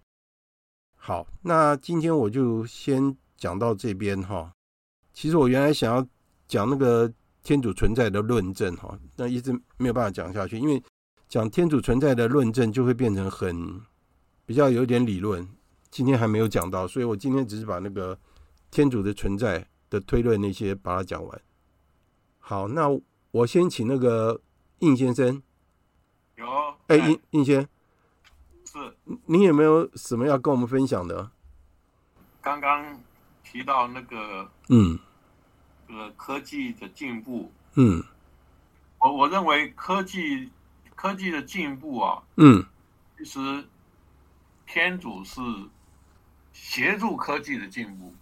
[0.96, 3.16] 好，那今天我就先。
[3.36, 4.54] 讲到这边哈，
[5.12, 6.06] 其实我原来想要
[6.46, 7.12] 讲那个
[7.44, 10.82] 天主存在的论证哈，那一直没有办法讲下去，因为
[11.28, 13.80] 讲天主存在的论证就会变成很
[14.44, 15.48] 比较有点理论，
[15.90, 18.18] 今天还没有讲到，所以我今天只是把那个
[18.72, 21.40] 天主的存在的推论那些把它讲完。
[22.40, 22.88] 好，那
[23.30, 24.40] 我先请那个
[24.80, 25.40] 应先生。
[26.34, 26.44] 有。
[26.88, 27.68] 哎，应应先。
[28.64, 28.96] 是。
[29.26, 31.30] 你有没有什么要跟我们分享的？
[32.40, 32.98] 刚刚。
[33.46, 34.98] 提到那个，嗯，
[35.94, 38.02] 这个科技的进步，嗯，
[38.98, 40.50] 我我认为科技
[40.96, 42.66] 科技的进步啊，嗯，
[43.16, 43.64] 其实
[44.66, 45.40] 天主是
[46.52, 48.12] 协助科技的进步，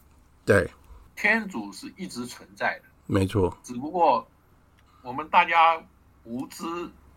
[0.45, 0.71] 对，
[1.17, 4.29] 天主是一直存在的，没错，只不过
[5.01, 5.83] 我们大家
[6.25, 6.65] 无知，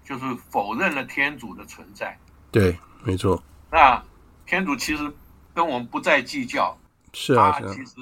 [0.06, 2.18] 就是否认了天主的存在，
[2.49, 4.01] 对，没错，那
[4.45, 5.14] 天主其实
[5.53, 6.78] 跟我们不再计较。
[7.12, 7.95] 是啊，他其实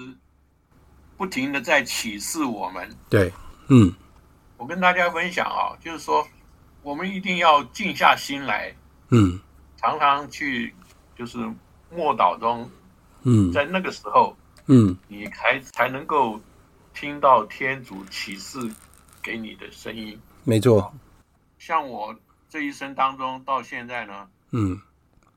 [1.23, 2.89] 不停的在启示我们。
[3.09, 3.31] 对，
[3.69, 3.93] 嗯，
[4.57, 6.27] 我跟大家分享啊，就是说，
[6.81, 8.75] 我们一定要静下心来，
[9.07, 9.39] 嗯，
[9.77, 10.75] 常常去
[11.15, 11.37] 就是
[11.89, 12.69] 默祷中，
[13.21, 16.41] 嗯，在那个时候，嗯，你才才能够
[16.93, 18.59] 听到天主启示
[19.21, 20.19] 给你的声音。
[20.43, 20.93] 没错，
[21.57, 22.13] 像我
[22.49, 24.77] 这一生当中到现在呢，嗯，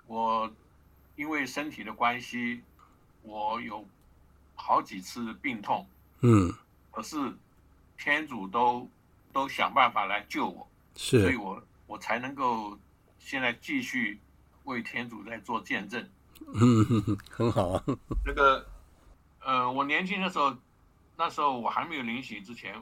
[0.09, 0.51] 我
[1.15, 2.61] 因为身体的关系。
[3.29, 3.85] 我有
[4.67, 5.87] 好几次病痛，
[6.23, 6.53] 嗯，
[6.91, 7.17] 可是
[7.97, 8.91] 天主都
[9.33, 12.77] 都想办法来救我，是，所以我我才能够
[13.21, 14.19] 现在继续
[14.65, 16.05] 为天主在做见证。
[16.53, 16.85] 嗯
[17.31, 17.85] 很好啊。
[18.25, 18.67] 那个，
[19.39, 20.57] 呃，我年轻的时候，
[21.17, 22.75] 那时候我还没有领洗之前，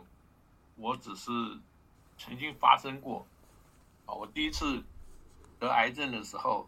[0.76, 1.30] 我只是
[2.16, 3.26] 曾经发生过
[4.07, 4.14] 啊。
[4.14, 4.82] 我第一次
[5.59, 6.66] 得癌症的时候，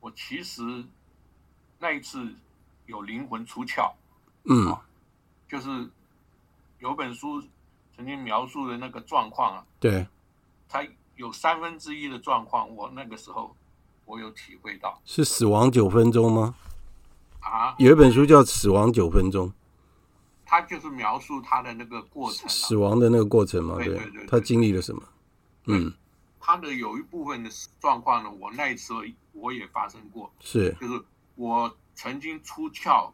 [0.00, 0.62] 我其实
[1.78, 2.34] 那一次
[2.86, 3.92] 有灵魂出窍。
[4.44, 4.76] 嗯，
[5.48, 5.90] 就是
[6.78, 7.42] 有本书
[7.96, 9.64] 曾经描述的那个状况啊。
[9.78, 10.06] 对。
[10.68, 10.86] 它
[11.16, 13.54] 有三分之一的状况，我那个时候
[14.06, 14.98] 我有体会到。
[15.04, 16.54] 是死亡九分钟吗？
[17.40, 19.48] 啊，有一本书叫《死亡九分钟》，
[20.46, 23.74] 他就是描述他的那个过程，死亡的那个过程嘛。
[23.76, 25.02] 对对对，对，他经历了什么？
[25.66, 25.92] 嗯，
[26.40, 28.94] 他的有一部分的状况呢，我那一次
[29.32, 31.02] 我也发生过，是，就是
[31.34, 33.10] 我曾经出窍，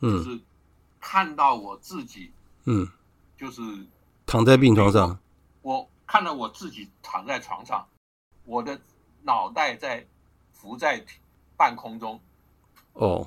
[0.00, 0.38] 就是
[1.00, 2.30] 看到我自己，
[2.64, 2.86] 嗯，
[3.36, 3.62] 就是
[4.26, 5.18] 躺在病床上，
[5.62, 5.88] 我。
[6.12, 7.86] 看到我自己躺在床上，
[8.44, 8.76] 我的
[9.22, 10.04] 脑袋在
[10.52, 11.00] 浮在
[11.56, 12.20] 半空中。
[12.94, 13.24] 哦，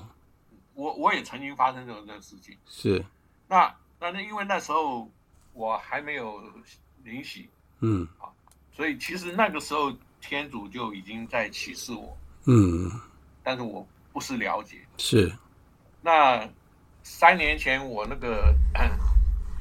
[0.74, 2.54] 我我也曾经发生这种的事情。
[2.66, 3.02] 是，
[3.48, 5.10] 那那那因为那时候
[5.54, 6.42] 我还没有
[7.04, 7.48] 灵洗，
[7.80, 8.28] 嗯，啊，
[8.70, 12.14] 所以其实那个时候天主就已经在启示我，
[12.44, 12.90] 嗯，
[13.42, 14.86] 但是我不是了解。
[14.98, 15.34] 是，
[16.02, 16.46] 那
[17.04, 18.52] 三年前我那个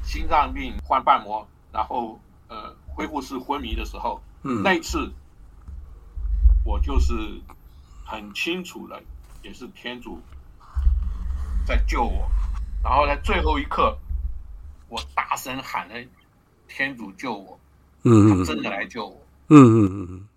[0.04, 2.76] 心脏病换瓣膜，然后呃。
[2.96, 5.12] 恢复式昏迷的时候，嗯，那一次
[6.64, 7.42] 我就是
[8.06, 9.02] 很清楚的，
[9.42, 10.22] 也是天主
[11.66, 12.30] 在救我。
[12.84, 13.98] 然后在最后一刻，
[14.90, 15.96] 我大声喊了
[16.70, 17.60] “天主救我”，
[18.06, 20.28] 嗯，他真的来救我，嗯嗯嗯嗯，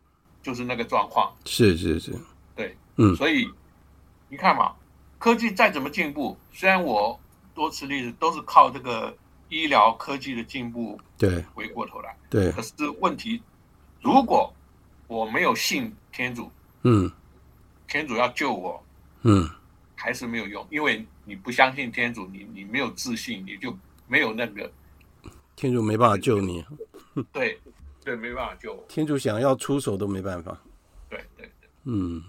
[0.43, 1.31] 就是那个状况。
[1.45, 2.19] 是是是，
[2.55, 3.47] 对，嗯，所以
[4.31, 4.75] 你看嘛，
[5.19, 7.19] 科技再怎么进步，虽然我
[7.55, 9.17] 多次例子都是靠这个。
[9.49, 12.51] 医疗科技的进步，对，回过头来，对。
[12.51, 13.41] 可是问题，
[14.03, 14.53] 如果
[15.07, 16.51] 我没有信天主，
[16.83, 17.09] 嗯，
[17.87, 18.85] 天主要救我，
[19.23, 19.49] 嗯，
[19.95, 23.73] 还是没有用，因为你不相信天主，你你没有自信，你就
[24.09, 24.69] 没有那个，
[25.55, 26.65] 天主没办法救你，
[27.33, 27.57] 对，
[28.05, 28.85] 对，没办法救我。
[28.89, 30.61] 天主想要出手都没办法，
[31.09, 32.21] 对对对，嗯，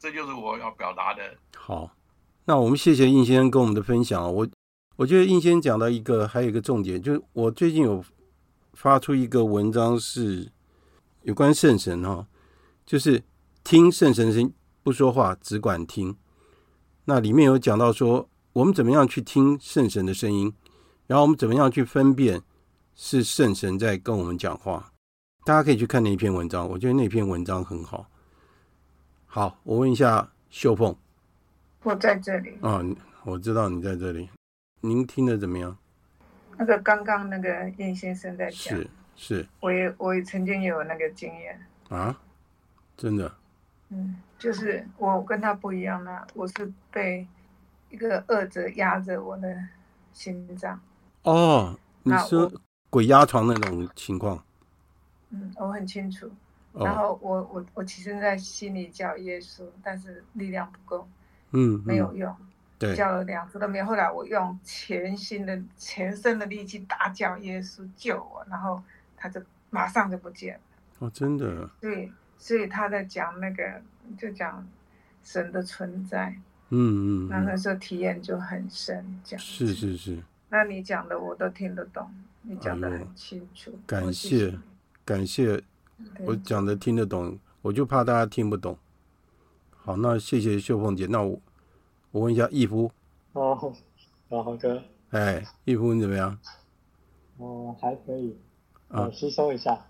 [0.00, 1.22] 这就是我要表达的。
[1.54, 1.94] 好，
[2.46, 4.48] 那我们谢谢应先生跟我们的分享，我。
[4.96, 8.04] 我觉得应先生讲到一个，还有一个重点，就是我最近有
[8.74, 10.52] 发出一个文章，是
[11.22, 12.26] 有关圣神哈，
[12.84, 13.24] 就是
[13.64, 16.14] 听圣神声，不说话，只管听。
[17.06, 20.52] 那里面有讲到说，我们怎么样去听圣神的声音，
[21.06, 22.42] 然后我们怎么样去分辨
[22.94, 24.92] 是圣神在跟我们讲话。
[25.46, 28.09] 大家可以去看那篇文章，我觉得那篇文章很好。
[29.32, 30.92] 好，我问一下秀凤，
[31.84, 32.82] 我在这里啊，
[33.22, 34.28] 我知道你在这里。
[34.80, 35.78] 您听的怎么样？
[36.58, 42.18] 那个刚刚那个燕先生在讲，是是，我也我也曾经有那个经验啊，
[42.96, 43.32] 真的，
[43.90, 47.24] 嗯，就是我跟他不一样呢，我是被
[47.88, 49.56] 一个恶者压着我的
[50.12, 50.80] 心脏。
[51.22, 52.50] 哦，你说
[52.90, 54.42] 鬼压床那种情况？
[55.30, 56.28] 嗯，我很清楚。
[56.72, 61.08] 然后我我我其实在心里叫耶稣，但是力量不够，
[61.52, 62.34] 嗯，没有用。
[62.78, 68.82] 对，叫了两次都没有，后来我用全新的、全身的力气大叫耶稣救我，然后
[69.16, 70.60] 他就马上就不见了。
[71.00, 71.68] 哦，真的。
[71.78, 73.82] 对，所以他在讲那个，
[74.16, 74.66] 就讲
[75.22, 76.34] 神的存在。
[76.70, 77.28] 嗯嗯。
[77.28, 79.38] 那那时候体验就很深，讲。
[79.38, 80.18] 是是是。
[80.48, 82.10] 那你讲的我都听得懂，
[82.42, 83.70] 你讲的很清楚。
[83.72, 84.58] 哎、感谢
[85.04, 85.62] 感谢，
[86.24, 88.76] 我讲的听得懂，我就怕大家听不懂。
[89.70, 91.40] 好，那谢谢秀凤姐，那我。
[92.12, 92.90] 我问一下义夫。
[93.34, 93.72] 哦，
[94.30, 96.36] 老豪哥，哎，义夫你怎么样？
[97.36, 98.36] 哦，还可以，
[98.88, 99.86] 啊，吸收一下，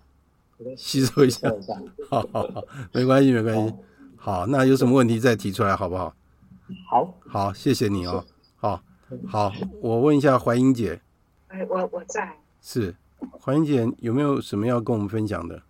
[0.77, 1.49] 吸收一下，
[2.07, 3.73] 好好好，没关系没关系，
[4.17, 6.13] 好，那有什么问题再提出来好不好？
[6.91, 8.23] 好，好，谢谢你哦，
[8.57, 8.83] 好，
[9.27, 9.51] 好，
[9.81, 11.01] 我问一下怀英姐，
[11.47, 12.95] 哎，我我在，是，
[13.43, 15.63] 怀英姐有没有什么要跟我们分享的？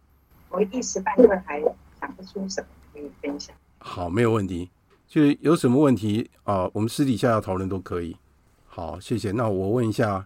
[0.52, 1.60] 我一时半刻还
[2.00, 3.56] 想不出什么可以分享。
[3.80, 4.70] 好，没有问题。
[5.08, 6.70] 就是有什么问题啊？
[6.74, 8.16] 我们私底下要讨论都可以。
[8.66, 9.32] 好，谢谢。
[9.32, 10.26] 那我问一下，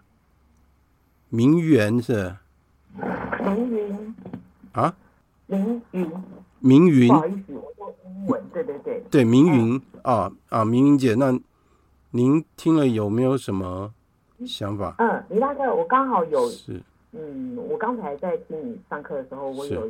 [1.28, 2.36] 明媛是？
[3.44, 4.14] 明云
[4.72, 4.94] 啊？
[5.46, 6.12] 明云。
[6.60, 7.08] 明云。
[7.08, 8.42] 不好意思，我说英文。
[8.52, 9.02] 对对对。
[9.10, 11.36] 对，明云、嗯、啊啊，明云姐，那
[12.10, 13.92] 您听了有没有什么
[14.46, 14.94] 想法？
[14.98, 16.48] 嗯，李大哥，我刚好有。
[16.48, 16.80] 是。
[17.12, 19.88] 嗯，我刚才在听你上课的时候，我有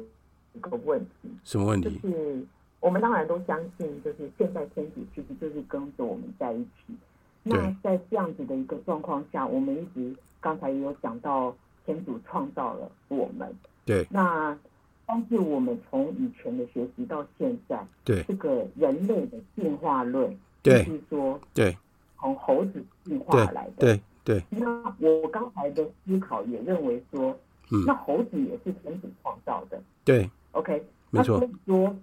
[0.57, 1.31] 一个问题。
[1.45, 1.99] 什么问题？
[2.03, 2.47] 就是。
[2.79, 6.95] 我们当然都相信，就是现在天主其实就是跟着我们在一起。
[7.43, 13.53] 那在这样子的一个状况下，我们一直刚才也有讲到，天主创造了我们。
[13.85, 14.07] 对。
[14.09, 14.57] 那
[15.05, 21.77] 但是我们从以前的学习到现在，对这个人类的进化论，对，就是说，对，
[22.21, 24.41] 从猴子进化来的，对对。
[24.51, 27.37] 对那我刚才的思考也认为说，
[27.73, 31.41] 嗯，那猴子也是天主创造的，对，OK，没错。
[31.67, 31.95] 说，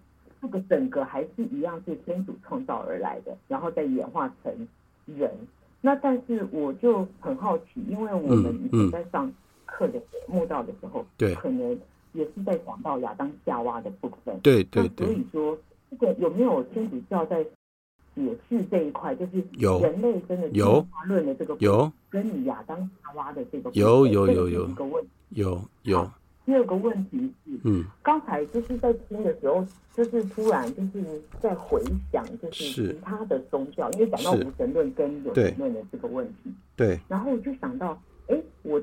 [0.41, 4.67] 这个整个还是一样是天主创造而来的，然后再演化成
[5.05, 5.31] 人。
[5.81, 9.31] 那但是我就很好奇，因为我们以前在上
[9.65, 11.77] 课的慕道的时候，对，可能
[12.13, 15.07] 也是在讲到亚当夏娃的部分，对对对。
[15.07, 15.57] 所以说，
[15.91, 17.43] 这个有没有天主教在
[18.15, 19.15] 解释这一块？
[19.15, 25.09] 就是有人类真的进化论的这个有跟你亚当夏娃的这个有有有有一个问题，
[25.41, 26.09] 有有。
[26.45, 31.81] 第二个问题是，嗯，刚才就是在听的时候，就是突然就是在回
[32.11, 38.81] 想，就是其他的宗教，因为讲到无神论跟有神论的这个问题，对，然后我就想到，哎，我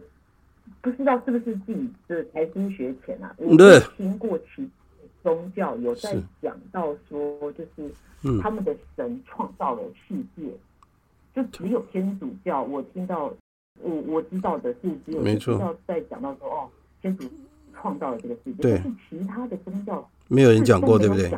[0.81, 3.55] 不知道是不是自己的才经学浅啊，我
[3.95, 4.67] 听过其
[5.23, 10.51] 宗教有在讲到说，就是他们的神创造了世界，
[11.35, 13.31] 就只有天主教，我听到
[13.83, 16.69] 我我知道的是只有天主教在讲到说，哦，
[17.03, 17.29] 天主。
[17.81, 21.31] 创造了这个世界，但是其他的宗教没有人讲过，对不对？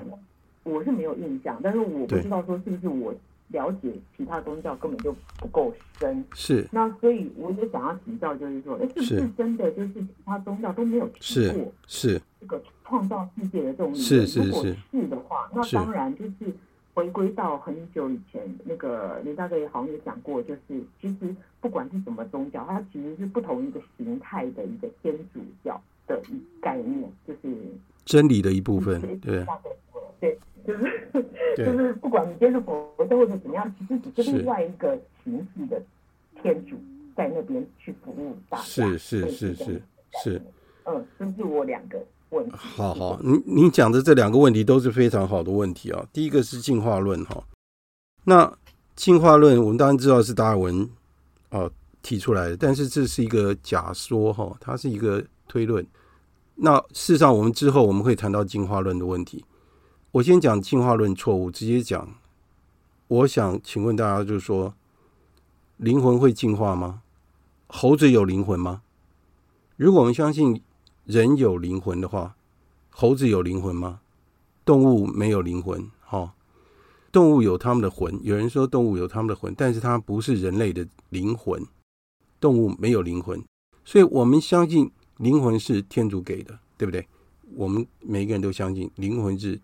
[0.64, 3.12] 我是没有印象，但是我不知道说是不是我
[3.49, 6.24] 了解其他宗教根本就不够深。
[6.34, 6.64] 是。
[6.70, 11.72] 那所以我也想要请教，就是说，哎，是不是真的就是其他宗教都没有听过？
[11.88, 12.20] 是。
[12.40, 14.49] 这个创造世界的这种理论，是是是。
[14.49, 16.55] 如果是的话，那当然就是
[16.95, 20.61] 回归到很久以前，那个林大哥也好像也讲过，就是
[21.01, 25.80] 其实不管是什么宗教，它其实是不同一个形态的一个天主教。
[26.07, 26.20] 的
[26.61, 27.57] 概念就是
[28.05, 29.46] 真理的一部分，对，
[30.20, 31.24] 对，就是
[31.57, 35.80] 就是不管你接受佛教或者怎么样，其实只是另外一个形式的
[36.42, 36.76] 天主
[37.16, 39.82] 在那边去服务大家，是是是是
[40.22, 40.42] 是，
[40.84, 42.53] 嗯，这是我两个问题。
[42.57, 46.05] 好好，你你讲的这两个问题都是非常好的问题啊。
[46.12, 47.42] 第一个是进化论哈，
[48.24, 48.53] 那
[48.96, 50.88] 进化论我们当然知道是达尔文
[51.50, 51.70] 哦
[52.03, 55.24] 提出来的，但是这是一个假说哈，它是一个。
[55.53, 55.86] 推论，
[56.55, 59.44] 那事实上，我们之后我们会谈到进化论的问题。
[60.12, 62.09] 我先讲进化论错误，直接讲。
[63.07, 64.74] 我想请问大家，就是说，
[65.76, 67.03] 灵魂会进化吗？
[67.66, 68.80] 猴子有灵魂吗？
[69.76, 70.62] 如果我们相信
[71.05, 72.34] 人有灵魂的话，
[72.88, 74.00] 猴子有灵魂吗？
[74.64, 76.32] 动物没有灵魂，哈，
[77.12, 78.18] 动物有他们的魂。
[78.22, 81.62] 有人说动物有他们的魂，但是它不是人类的灵魂。
[82.40, 83.44] 动物没有灵魂，
[83.84, 84.90] 所以我们相信。
[85.23, 87.07] 灵魂是天主给的，对不对？
[87.55, 89.59] 我们每个人都相信灵魂是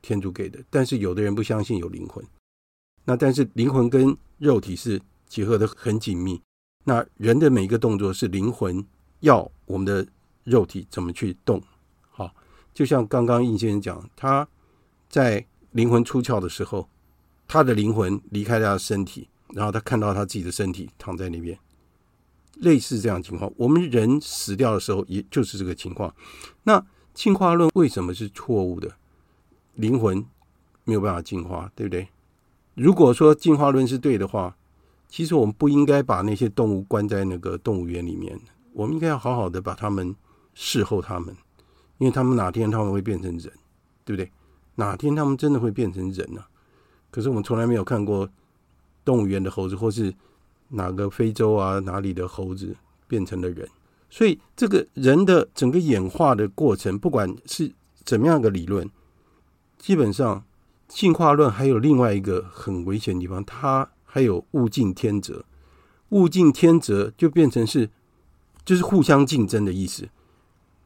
[0.00, 2.24] 天主给的，但是有的人不相信有灵魂。
[3.04, 6.40] 那但是灵魂跟肉体是结合的很紧密。
[6.84, 8.82] 那人的每一个动作是灵魂
[9.20, 10.06] 要我们的
[10.44, 11.62] 肉体怎么去动？
[12.08, 12.34] 好，
[12.72, 14.48] 就像刚刚应先生讲，他
[15.10, 16.88] 在灵魂出窍的时候，
[17.46, 21.58] 他的灵魂离开他的身体，然后他看到他自己的身体躺在那边。
[22.60, 26.12] 类似这样情况，我们人死掉的时候，也就是这个情况。
[26.64, 26.84] 那
[27.14, 28.96] 进化论为什么是错误的？
[29.74, 30.24] 灵魂
[30.84, 32.08] 没有办法进化，对不对？
[32.74, 34.56] 如果说进化论是对的话，
[35.08, 38.38] 其实我们不应该把那些动物关在那个动物园里面，
[38.72, 40.14] 我们应该要好好的把他们
[40.54, 41.36] 侍候他们，
[41.98, 43.52] 因为他们哪天他们会变成人，
[44.04, 44.30] 对不对？
[44.74, 46.44] 哪天他们真的会变成人呢？
[47.10, 48.28] 可是我们从来没有看过
[49.04, 50.12] 动物园的猴子，或是。
[50.68, 53.68] 哪个非洲啊，哪里的猴子变成了人？
[54.10, 57.72] 所以这个人的整个演化的过程，不管是
[58.04, 58.90] 怎么样的理论，
[59.78, 60.44] 基本上
[60.86, 65.44] 进化论还有另外一个很危险的地方，它还有物竞天择。
[66.10, 67.90] 物竞天择就变成是
[68.64, 70.08] 就是互相竞争的意思。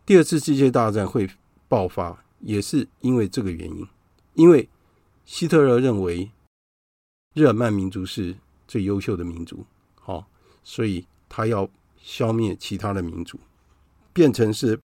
[0.04, 1.30] 第二次世界大战会
[1.68, 3.86] 爆发，也是因为这个原因，
[4.34, 4.68] 因为
[5.24, 6.32] 希特勒认为
[7.34, 8.34] 日耳曼民族是
[8.66, 9.64] 最优秀的民族。
[10.62, 13.38] 所以他要消灭其他的民族，
[14.12, 14.78] 变成是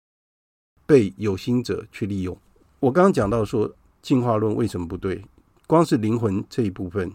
[0.86, 2.38] 被有心者去利用。
[2.80, 5.24] 我刚刚讲到说进化论为什么不对，
[5.66, 7.12] 光是灵魂这一部分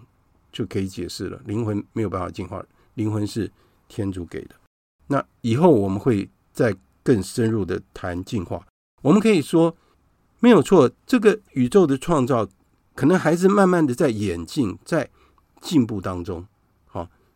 [0.51, 1.41] 就可以解释了。
[1.45, 3.51] 灵魂没有办法进化，灵魂是
[3.89, 4.55] 天主给的。
[5.07, 8.67] 那以后我们会再更深入的谈进化。
[9.03, 9.77] 我们可以说
[10.41, 12.49] 没有错，这个宇宙的创造
[12.95, 15.09] 可能还是慢慢的在演进，在
[15.61, 16.47] 进步当中。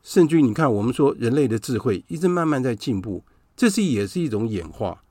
[0.05, 3.25] 甚至于，你看，我们说人类的智慧一直慢慢在进步，
[3.57, 5.03] 这是也是一种演化。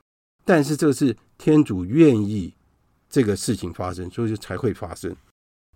[0.44, 2.54] 但是，这是天主愿意
[3.10, 5.14] 这个事情发生，所以才会发生。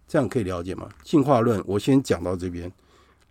[0.07, 0.89] 这样可以了解吗？
[1.03, 2.73] 进化论，我先讲到这边。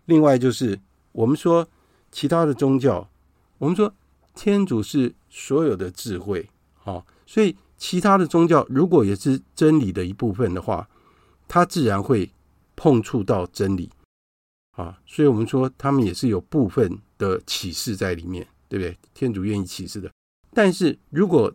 [0.04, 0.78] 另外，就是
[1.12, 1.66] 我们说
[2.12, 3.08] 其他的宗教，
[3.56, 3.92] 我们说
[4.34, 10.88] 天主是所有的智慧，好，所以其他的宗教如果也是真理的一部分的话，
[11.48, 12.30] 它自然会
[12.76, 13.90] 碰触到真理
[14.78, 14.98] 啊。
[15.04, 18.96] 所以我们说他们也是有部分的启示在里面，对不对？
[19.12, 20.10] 天主愿意启示的。
[20.54, 21.52] 但是如果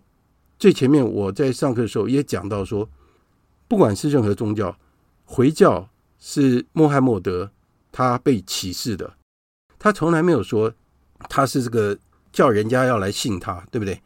[0.59, 2.87] 最前面我在上课的时候也讲到说，
[3.67, 4.77] 不管是任何宗教，
[5.25, 7.51] 回教是穆罕默德
[7.91, 9.15] 他被启示的，
[9.79, 10.73] 他从来没有说
[11.29, 11.97] 他是这个
[12.31, 14.01] 叫人家要来信他，对不对？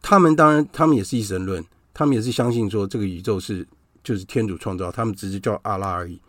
[0.00, 3.66] 他们当然，他们也是一神论，他们也是相信说这个宇宙是
[4.04, 6.20] 就是天主创造，他们只是叫阿拉而已。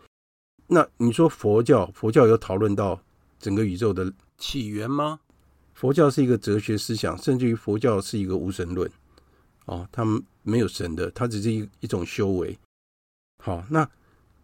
[0.72, 3.00] 那你说佛教，佛教有讨论到
[3.40, 5.18] 整个宇宙的起源吗？
[5.74, 8.88] 佛教是一个哲学思想，甚至于佛教是一个无神论。
[9.64, 12.56] 哦，他们没有神的，它只是一一种修为。
[13.42, 13.88] 好，那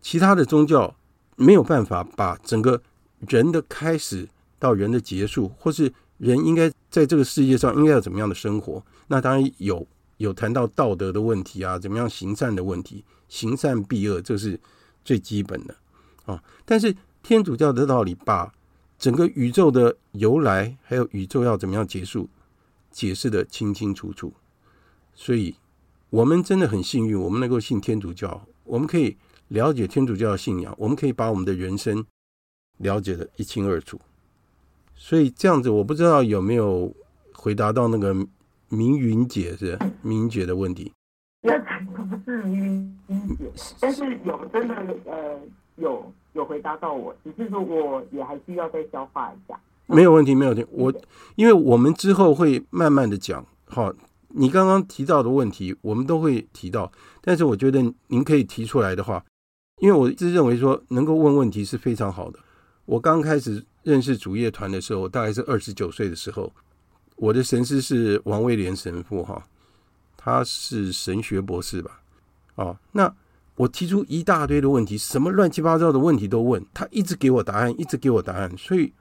[0.01, 0.97] 其他的宗教
[1.37, 2.83] 没有办法把整个
[3.29, 8.85] 人的开始到人的结束，或是人应该在这个世界上应该要怎么样的生活。
[9.07, 14.59] 那当然有有谈到道德的问题啊，怎么样行善的问题，行善避恶，这是
[15.05, 15.77] 最基本的
[16.27, 16.45] 啊。
[16.64, 18.53] 但是天主教的道理，把
[18.99, 22.29] 整个宇宙的由来，还有宇宙要怎么样结束，
[22.91, 24.35] 解释得清清楚楚。
[25.14, 25.57] 所以，
[26.11, 29.16] 我们真的很幸运，我们能够信天主教，我们可以
[29.49, 32.05] 了解天主教的信仰，我们可以把我们的人生
[32.77, 34.01] 了解得一清二楚。
[34.95, 36.95] 所以这样子，我不知道有没有
[37.33, 38.14] 回答到那个。
[38.68, 40.93] 明云姐是明姐的问题，
[41.41, 43.49] 不要讲不是明云姐，
[43.79, 44.74] 但是有真的
[45.05, 45.41] 呃
[45.77, 49.59] 有有回答到我，只是说我也还需要再消化一下。
[49.87, 50.66] 没有问题，没有问题。
[50.70, 50.93] 我
[51.37, 53.93] 因为我们之后会慢慢的讲，好，
[54.29, 59.24] 你刚刚提到的问题我们都会提到，但是我觉得您可以提出来的话，
[59.81, 62.39] 因为我一直认为说能够问问题是非常好的。
[62.85, 66.53] 我刚开始认识主业团的时候，大概是二十九岁的时候。
[67.16, 69.43] 我的神师是王威廉神父，哈，
[70.18, 72.01] 他是神学博士吧？
[72.57, 73.11] 哦，那
[73.57, 78.93] 我提出一大堆的问题，什么乱七八糟的问题都问，他一直给我答案，一直给我答案，所以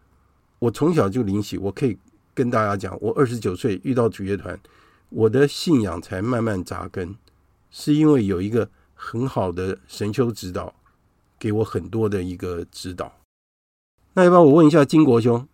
[0.60, 1.58] 我从小就灵喜。
[1.58, 1.98] 我可以
[2.34, 4.58] 跟大家讲，我二十九岁遇到主乐团，
[5.10, 7.14] 我的信仰才慢慢扎根，
[7.70, 10.74] 是因为有一个很好的神修指导，
[11.38, 13.12] 给我很多的一个指导。
[14.14, 15.46] 那要不要我问一下金国兄？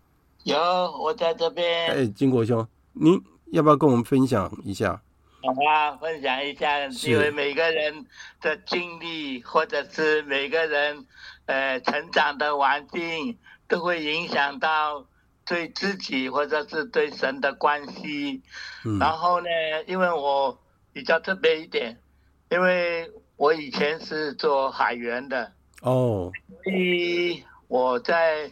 [0.44, 1.90] 有，我在这边。
[1.90, 5.02] 哎，金国兄，您要不要跟我们分享一下？
[5.42, 8.06] 好啊，分享一下，因为每个人
[8.40, 11.06] 的经历，或者是每个人
[11.46, 13.38] 呃成长的环境，
[13.68, 15.06] 都会影响到
[15.44, 18.42] 对自己或者是对神的关系。
[18.84, 18.98] 嗯。
[18.98, 19.48] 然后呢，
[19.86, 20.58] 因为我
[20.92, 21.98] 比较特别一点，
[22.50, 25.52] 因为我以前是做海员的。
[25.82, 26.30] 哦。
[26.64, 28.50] 所以我在。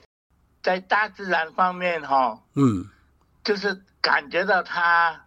[0.62, 2.84] 在大自然方面，哈，嗯，
[3.42, 5.24] 就是感觉到它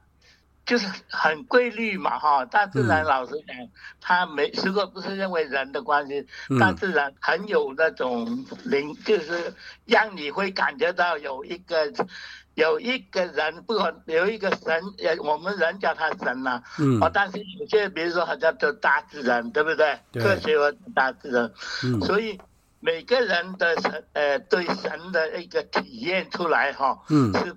[0.66, 2.45] 就是很规律嘛，哈。
[2.45, 3.55] 大自然老实讲，
[3.99, 6.26] 它没如果不是因为人的关系，
[6.59, 9.53] 大自然很有那种灵，就是
[9.86, 11.91] 让你会感觉到有一个
[12.55, 19.99] 有一个人，不管有一个神，呃，我们人叫他神呐，嗯，啊，但是有些比如说好像叫大自然，对不对？
[20.11, 20.24] 对。
[20.24, 21.51] 科学和大自然，
[21.84, 22.39] 嗯，所以。
[22.86, 27.55] 每个人的神，呃，对神的一个体验出来哈，嗯，是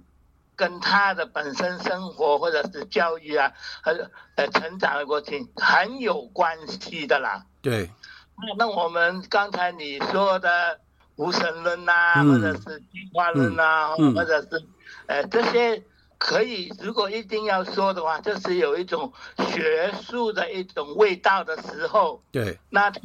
[0.56, 3.52] 跟他的本身生活或者是教育啊，
[3.82, 7.44] 和呃成长的过程很有关系的啦。
[7.60, 7.90] 对，
[8.38, 10.80] 那那我们刚才你说的
[11.16, 14.66] 无神论呐、啊嗯，或者是进化论呐、啊嗯，或者是
[15.06, 15.82] 呃这些
[16.18, 19.12] 可以，如果一定要说的话，就是有一种
[19.50, 22.22] 学术的一种味道的时候。
[22.32, 23.00] 对，那他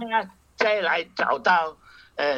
[0.55, 1.75] 再来找到。
[2.17, 2.37] 呃，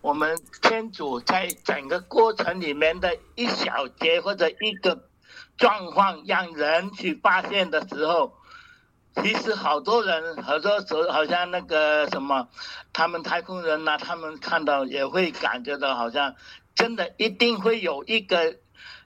[0.00, 5.08] 我们天主在整个过程里面的一小节或者一个
[5.58, 8.34] 状况，让人去发现的时候，
[9.16, 12.48] 其实好多人，好多时候好像那个什么，
[12.92, 16.34] 他们太空人呐、啊，他们看到也会感觉到，好像
[16.74, 18.56] 真的一定会有一个，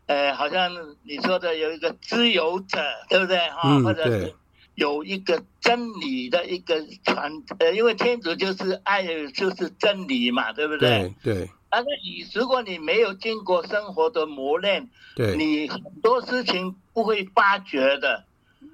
[0.07, 0.71] 呃，好像
[1.03, 2.79] 你说的有一个自由者，
[3.09, 3.59] 对不对啊？
[3.65, 4.35] 嗯，或者是。
[4.75, 11.15] 有一个真理的一个传，呃，因为天主就是爱，就是真理嘛，对不对？
[11.23, 11.35] 对。
[11.35, 11.51] 对。
[11.71, 18.25] 但是你如果你没有经过生活的磨练，对，你很多事情不会发觉的。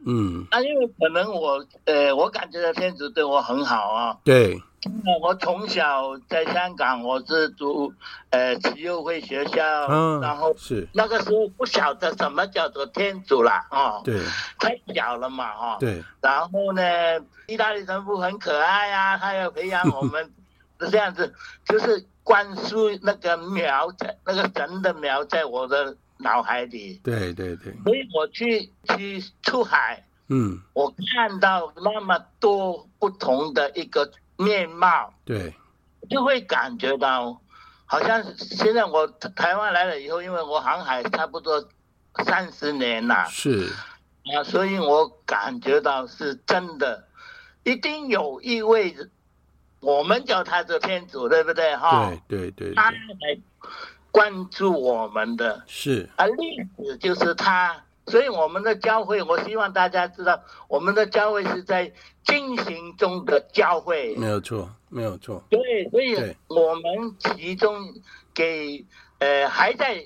[0.07, 0.47] 嗯。
[0.51, 4.19] 那因为可能我，呃，我感觉到天主对我很好啊。
[4.25, 4.61] 对。
[5.21, 7.93] 我从小在香港，我是读
[8.31, 10.89] 呃慈幼会学校，嗯、然后是。
[10.95, 14.19] 那个时候不晓得什么叫做天主啦，哦，对，
[14.59, 16.83] 太小了嘛，哈、哦，对，然后呢，
[17.47, 20.33] 意大利神父很可爱呀、啊，他要培养我们，
[20.81, 21.35] 是这样子，
[21.67, 30.03] 就是灌输那个苗在那个神的苗在我的脑海里，对对对，所以我去去出海。
[30.33, 34.09] 嗯，我看到那么多不同的一个
[34.41, 35.55] 面貌，对，
[36.09, 37.39] 就会感觉到，
[37.85, 41.69] 好像现在我台湾来了以后，因为我航海差不多
[42.25, 43.71] 三十年了，是。
[44.35, 47.07] 啊，所以我感觉到是真的，
[47.65, 48.97] 一定有一位，
[49.81, 51.77] 我们叫他做天主，对不对？
[51.77, 53.39] 哈，对对对，他来
[54.11, 57.85] 关注我们的，是，啊历史就是他。
[58.07, 61.93] 所以我们的教会，我希望大家知道，我们的教会是在
[62.25, 65.45] 进行中的教会，没有错，没有错。
[65.49, 66.17] 对，所以
[66.49, 67.95] 我们其中
[68.35, 68.85] 给
[69.19, 70.05] 呃还在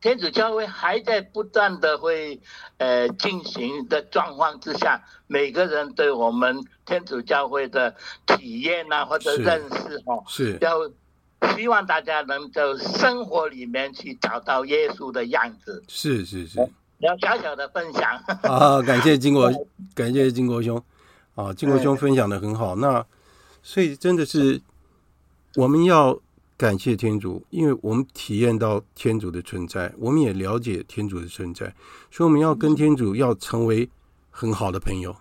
[0.00, 2.40] 天主教会还在不断的会
[2.78, 7.94] 呃进行的状况之下，每个人对我们天主教会的
[8.26, 10.90] 体验啊或者认识哦，是要
[11.54, 15.84] 希望大家能够生活里面去找到耶稣的样子。
[15.86, 16.58] 是是是。
[16.98, 18.02] 要小小的分享
[18.42, 18.82] 啊！
[18.82, 19.50] 感谢金国，
[19.94, 20.82] 感谢金国兄
[21.34, 21.52] 啊！
[21.52, 22.74] 金国兄分享的很好。
[22.76, 23.04] 那
[23.62, 24.60] 所以真的是
[25.54, 26.18] 我们要
[26.56, 31.72] 感谢天主，因为我们体验到天主的存在，我们也了解天主的存在，
[32.10, 33.88] 所以我们要跟天主要成为
[34.30, 35.14] 很好的朋友。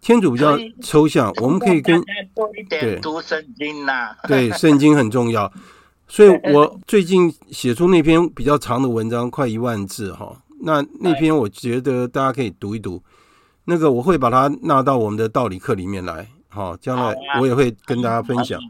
[0.00, 2.00] 天主比较抽象，我们可以跟
[2.34, 4.16] 多一点读圣经呐。
[4.26, 5.52] 对，圣经很重要。
[6.08, 10.42] 所以我最近写出那篇比较长的文章，快一万字哈。
[10.60, 13.02] 那那篇我觉得大家可以读一读，
[13.64, 18.60] 那个我会把它纳到我们的道理课里面来，好，将来我也会跟大家分享。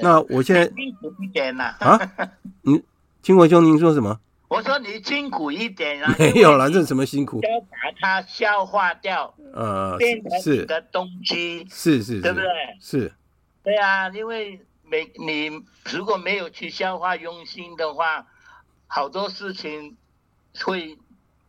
[0.00, 1.98] 那我现在辛苦一点了啊，
[2.62, 2.82] 你，
[3.20, 4.20] 金国兄，您说什么？
[4.48, 7.40] 我说你辛苦一点啊，没有了，这什么辛苦？
[7.42, 12.46] 要把它消化掉，呃，变成你的东西，是是，对不对？
[12.80, 13.12] 是，
[13.62, 15.50] 对啊，因为没你
[15.92, 18.26] 如果没有去消化用心的话，
[18.86, 19.96] 好多事情
[20.64, 20.96] 会。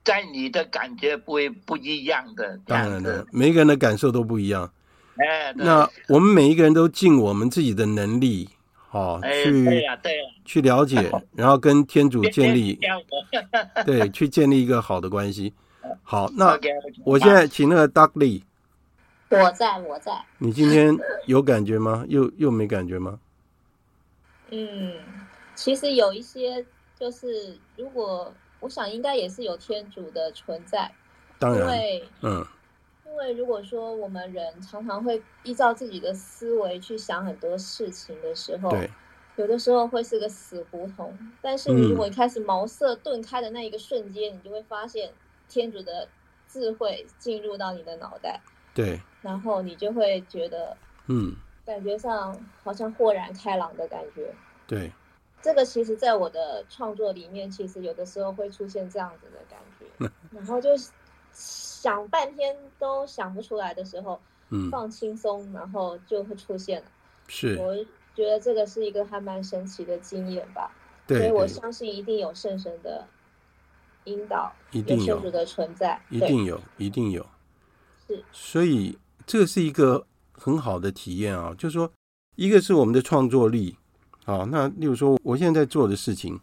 [0.05, 4.71] 在你的感觉不会不一样的，当然了，每个人的感受都不一样。
[5.17, 12.79] 哎，那我们每一个人都尽我们自己的能力，好去对呀，对呀，去了解， 然后跟天主建立，
[13.83, 15.51] 对，去建立一个好的关系。
[16.03, 16.55] 好，那
[17.03, 18.43] 我现在请那个 Duckley，
[19.29, 20.11] 我在我在。
[20.37, 20.95] 你今天
[21.25, 22.05] 有感觉吗？
[22.07, 23.17] 又又没感觉吗？
[24.51, 24.93] 嗯，
[25.55, 26.63] 其实有一些，
[26.99, 28.31] 就是如果。
[28.65, 30.91] 我想应该也是有天主的存在，
[31.37, 32.43] 当然，因为嗯，
[33.05, 38.89] 因为如果说我们人常常会依照自己的思维去想很多事情的时候，对，
[39.35, 41.15] 有的时候会是个死胡同。
[41.43, 45.13] 但是你如果一开始茅塞顿开的那一个瞬间，嗯，你就会发现
[45.47, 46.09] 天主的
[46.47, 48.41] 智慧进入到你的脑袋，
[48.73, 54.33] 对，然后你就会觉得，嗯，感觉上好像豁然开朗的感觉，
[54.65, 54.91] 对。
[55.45, 60.71] 这个其实，在我的创作里面，其实有的时候会出现这样子的感觉， 然后就
[61.31, 64.19] 想半天都想不出来的时候，
[64.49, 66.87] 嗯，放轻松，然后就会出现了。
[67.27, 67.75] 是，我
[68.15, 70.71] 觉得这个是一个还蛮神奇的经验吧。
[71.05, 73.07] 对，所以我相信一定有圣神的
[74.05, 77.23] 引导，一定有天主的存在，一定有，一定有。
[78.07, 81.91] 是，所以这个是一个很好的体验啊，就是说，
[82.35, 83.77] 一个是我们的创作力。
[84.25, 86.39] 好，那例如说，我现在在做的事情，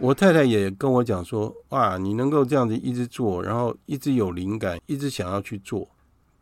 [0.00, 5.88] 我太太也跟我讲说，哇，你能够这样子一直做，然后一直有灵感，一直想要去做，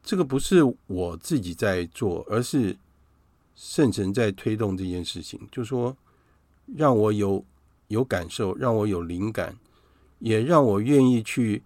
[0.02, 2.74] 这个不是我自己在做，而是
[3.54, 5.94] 圣神在推动这件事情，就是说
[6.76, 7.44] 让我有
[7.88, 9.54] 有感受，让我有灵感，
[10.18, 11.62] 也让我愿意去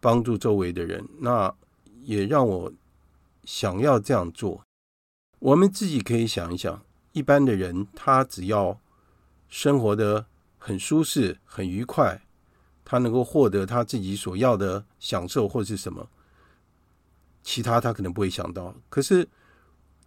[0.00, 1.54] 帮助周围的人，那
[2.04, 2.72] 也让我
[3.44, 4.62] 想要这样做。
[5.40, 6.82] 我们自己可以想一想。
[7.12, 8.80] 一般的人，他只要
[9.48, 10.26] 生活得
[10.58, 12.22] 很舒适、很愉快，
[12.84, 16.08] 他能够获得他自己所要的享受或是什么，
[17.42, 18.74] 其他他可能不会想到。
[18.88, 19.28] 可是，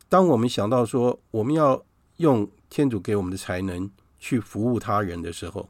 [0.10, 1.84] 当我们想到说我们要
[2.18, 5.70] 用天主给我们的才能去服务他人的时候，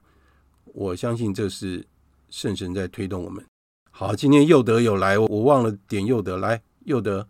[0.66, 1.86] 我相信这是
[2.30, 3.44] 圣神在推动我们。
[3.92, 7.28] 好，今天佑德有来，我忘了点佑德来，佑德，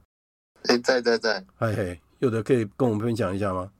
[0.63, 3.71] 哎，在在在，嘿嘿，佑德可以跟我们分享一下吗？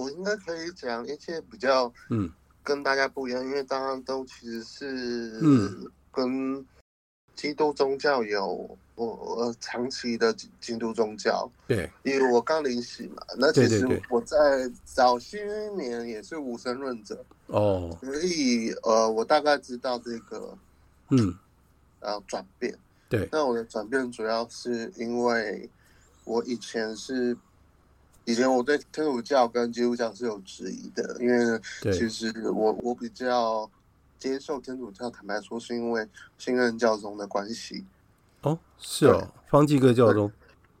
[0.00, 2.30] 我应该可以讲一些比较嗯，
[2.64, 6.66] 跟大家不一样，嗯、因为大家都其实是嗯，跟
[7.36, 8.46] 基督宗教有
[8.94, 20.56] 我我长期的基督宗教对，因为我刚临洗嘛，那其实我在早些年也是无神论者哦，所以呃，我大概知道这个
[21.10, 21.36] 嗯，
[22.00, 22.74] 然后转变。
[23.10, 25.68] 对，那我的转变主要是因为
[26.24, 27.36] 我以前是。
[28.24, 31.60] 以前我对天主教跟基督教是有质疑的，因为
[31.92, 33.68] 其实我我比较
[34.18, 36.06] 接受天主教，坦白说是因为
[36.38, 37.84] 信任教宗的关系。
[38.42, 40.30] 哦，是哦，方济各教宗。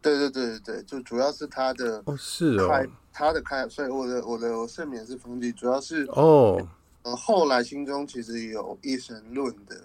[0.02, 6.58] 对对对对对，就主要是他的哦，是哦，他的开，所以我的我的圣名是方济，主要是哦，
[7.02, 9.78] 呃，后来心中其实有一神论的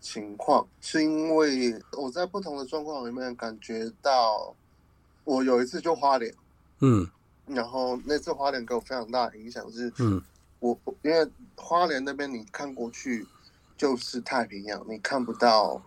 [0.00, 4.54] 情况，是因为我在不同的状况里面感觉到，
[5.24, 6.34] 我有一次就花莲，
[6.82, 7.08] 嗯，
[7.46, 10.20] 然后那次花莲给我非常大的影响是，嗯，
[10.60, 11.26] 我因为
[11.56, 13.26] 花莲那边你看过去
[13.76, 15.80] 就是太平洋，你看不到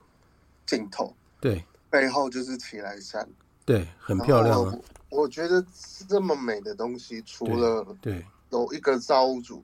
[0.66, 3.28] 尽头，对，背后就是奇莱山。
[3.66, 4.80] 对，很漂亮啊。
[5.10, 5.66] 我，我觉得
[6.08, 9.64] 这么美的东西，除了对有一个造物主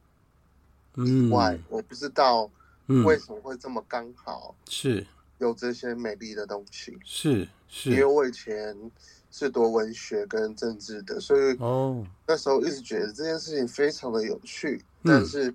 [0.98, 2.50] 以外，我不知道
[3.06, 5.06] 为什么会这么刚好是。
[5.38, 6.96] 有这些美丽的东西。
[7.04, 8.76] 是是，因为我以前
[9.32, 14.84] 是读文学跟政治的，所以哦，那时候一直觉得这件事情非常的有趣。
[15.04, 15.54] 但是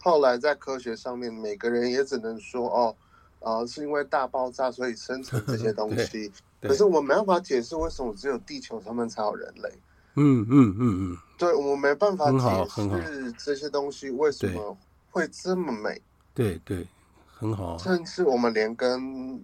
[0.00, 2.96] 后来在科学上面，每个人也只能说哦，
[3.40, 6.32] 啊，是因为大爆炸所以生成这些 东西。
[6.60, 9.70] 可是我没办法解释为什么只有地球上面才有人类。
[10.16, 14.76] 嗯嗯嗯嗯，对，我没办法解释这些东西为什么
[15.10, 16.02] 会这么美。
[16.34, 16.84] 对对，
[17.32, 17.78] 很好。
[17.78, 19.40] 甚至我们连跟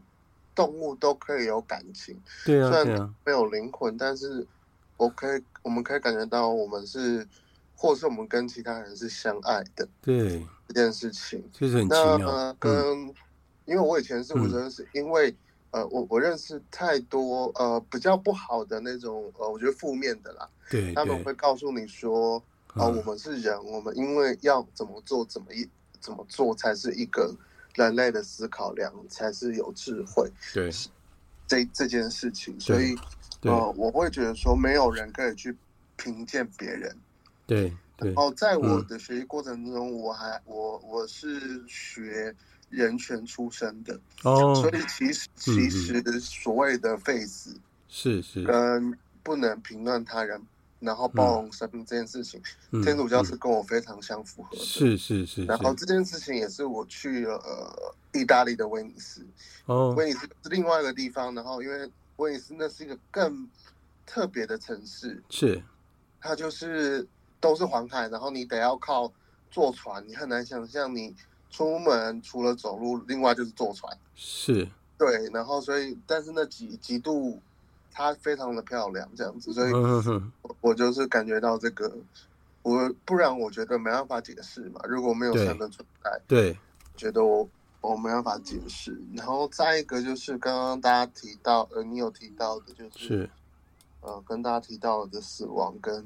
[0.55, 2.21] 动物都可以有感情。
[2.45, 4.47] 对啊，虽然没有灵魂，但是
[4.97, 7.27] 我可以，我们可以感觉到我们是，
[7.75, 9.89] 或是我们跟其他人是相爱的。
[10.01, 12.19] 对，这件事情就是很奇妙。
[12.19, 13.15] 那跟，
[13.65, 15.35] 因为我以前是我真的是因为。
[15.75, 20.49] 呃，我我认识太多呃比较不好的那种呃，我觉得负面的啦。
[20.71, 22.39] 对，他们会告诉你说，
[22.69, 27.35] 啊、呃，我们是人，我们因为要怎么做，怎么一怎么做才是一个
[27.75, 30.31] 人类的思考量，才是有智慧。
[30.53, 30.71] 对，
[31.47, 32.97] 这这件事情，所以
[33.43, 35.57] 呃，我会觉得说，没有人可以去
[35.97, 36.97] 评鉴别人。
[37.47, 42.35] 对，然后在我的学习过程中，嗯、我还我我是学。
[42.71, 47.55] 人权出身的哦，所以其实其实所谓的 face
[47.89, 50.43] 是是跟不能评论他人，
[50.85, 52.41] 然后包容生命这件事情，
[52.85, 54.63] 天主教是跟我非常相符合的。
[54.63, 55.45] 是是是。
[55.45, 59.27] 然后这件事情也是我去了呃意大利的威尼斯
[59.67, 63.49] 哦，威尼斯是另外一个地方，然后因为威尼斯那是一个更
[64.07, 65.63] 特别的城市，是
[66.21, 67.07] 它就是
[67.41, 69.11] 都是环海，然后你得要靠
[69.51, 71.15] 坐船，你很难想象你。
[71.51, 73.97] 出门除了走路，另外就是坐船。
[74.17, 74.69] 是，
[74.99, 77.41] 对，然后所以，但是那几几度，
[77.95, 81.91] 它非常的漂亮，这样子，所以我，我就是感觉到这个，
[82.63, 84.81] 我不然我觉得没办法解释嘛。
[84.89, 86.59] 如果没有神的存在，对，
[86.97, 87.49] 觉得我
[87.81, 89.01] 我没办法解释。
[89.15, 93.31] 然后再一个就是刚刚大家提到，呃，你有提到的，就是，是
[94.01, 96.05] 呃，跟大家提到的死亡跟。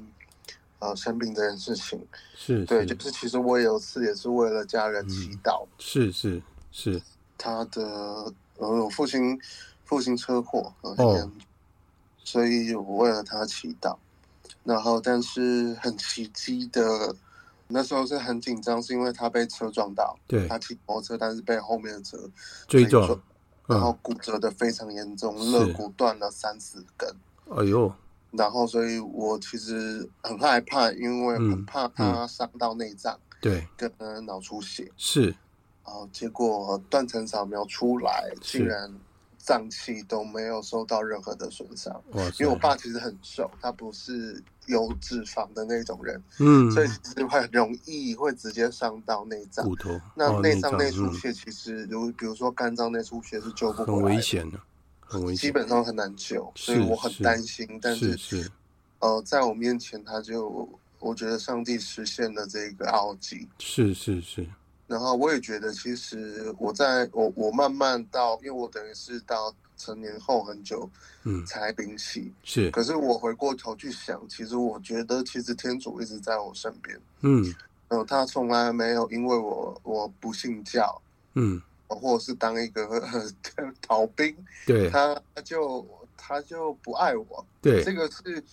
[0.81, 2.01] 呃，生病这件事情
[2.33, 7.01] 是对，就是其实我也有次也是为了家人祈祷，嗯、是是是，
[7.37, 7.83] 他的
[8.55, 9.37] 呃，我父亲
[9.83, 11.29] 父亲车祸，哦，
[12.29, 13.97] 所以我为了他祈祷，
[14.63, 17.15] 然后但是很奇迹的，
[17.69, 22.29] 那时候是很紧张，是因为他被车撞到，对，他骑摩托车，但是被后面的车
[22.67, 23.19] 追撞，嗯、
[23.69, 27.11] 然后骨折的非常严重，肋骨断了三四根，
[27.57, 27.91] 哎呦。
[28.29, 33.91] 然后，所以我其实很害怕，因为很怕他伤到内脏，对，跟
[34.27, 35.33] 脑出血是。
[35.83, 38.93] 然后结果断层扫描出来，竟然
[39.39, 41.91] 脏器都没有受到任何的损伤。
[42.11, 42.23] 哇！
[42.39, 49.99] 因为我爸其实很瘦，他不是有脂肪的那种人，嗯，所以其实会很容易会直接伤到内脏骨头。
[50.13, 54.59] 那内脏内出血其实，如比如说肝脏内出血是救不回来的，很危险的。
[55.35, 57.79] 基本上很难救，所以我很担心。
[57.81, 58.51] 但是
[58.99, 60.69] 呃，在我面前，他就
[60.99, 63.47] 我觉得上帝实现了这个奥迹。
[63.57, 64.45] 是是是。
[64.89, 70.89] 然后我也觉得，其实我在我我慢慢到，因为我等于是到成年后很久，
[71.23, 72.33] 嗯，才摒弃。
[72.43, 72.69] 是。
[72.71, 76.99] 可是我回过头去想，其实我觉得，其实天主一直在我身边。
[77.21, 77.55] 嗯。
[77.87, 81.01] 呃，他从来没有因为我我不信教。
[81.35, 81.61] 嗯。
[81.91, 83.01] 或者是当一个
[83.81, 84.35] 逃兵，
[84.67, 85.83] 对，他就
[86.15, 88.43] 他就不爱我，对，这个是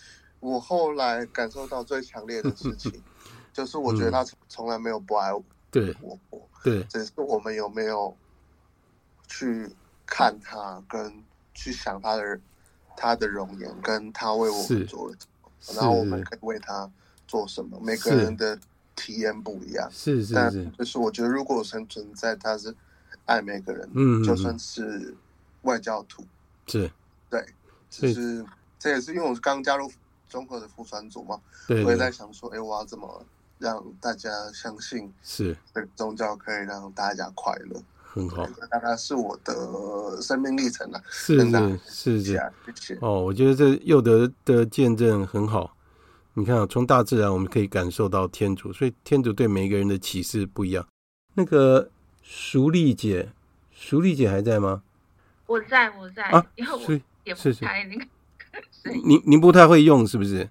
[0.40, 2.90] 我后来感受到最强烈的事情，
[3.52, 6.18] 就是我觉得他从来没有不爱我，对，我，
[6.62, 8.16] 对，只是我们有没有
[9.28, 9.68] 去
[10.06, 11.22] 看他，跟
[11.54, 12.40] 去想他的
[12.96, 15.16] 他的容颜，跟他为我们做了
[15.60, 16.90] 什么，然后我们可以为他
[17.26, 18.58] 做什么，每个人的
[18.94, 22.74] 体验不一样，是是是，但就是我觉得如果神存在，他是。
[23.24, 25.12] 爱每个人，嗯，就算是
[25.62, 26.24] 外教徒，
[26.68, 26.88] 是，
[27.28, 27.44] 对，
[27.90, 28.44] 就是
[28.78, 29.90] 这也是因为我是刚加入
[30.28, 33.26] 综合的副传组嘛，我也在想说，哎，我要怎么
[33.58, 38.46] 让大家相信，是，这个宗教可以让大家快乐，很好。
[38.46, 41.02] 这大概是我的生命历程了。
[41.08, 42.34] 是是是是，谢
[42.74, 42.98] 谢。
[43.00, 45.74] 哦，我觉得这佑德的见证很好。
[46.34, 50.86] 你看啊，从大自然我们可以感受到天主，所以天主对每一个人的启示不一样。
[51.34, 51.90] 那个
[52.22, 53.32] 淑丽姐，
[53.70, 54.82] 淑丽姐还在吗？
[55.46, 58.04] 我在，我在啊，因为我也不太那个。
[59.04, 60.48] 您您不太会用是不是？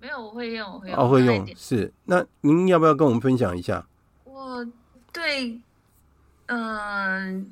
[0.00, 0.98] 没有，我会用，我会用。
[0.98, 1.92] 哦，会用是。
[2.04, 3.84] 那您要不要跟我们分享一下？
[4.24, 4.64] 我
[5.12, 5.60] 对，
[6.46, 7.44] 嗯、呃，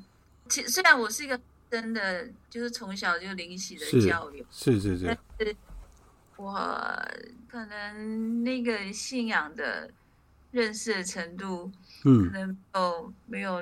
[0.47, 1.37] 其虽然我是一个
[1.69, 5.05] 真的，就是从小就灵洗的教育，是是是，是，
[5.37, 5.55] 但是
[6.37, 6.53] 我
[7.49, 9.89] 可能那个信仰的
[10.51, 11.69] 认识的程度，
[12.05, 13.61] 嗯，可能哦没有，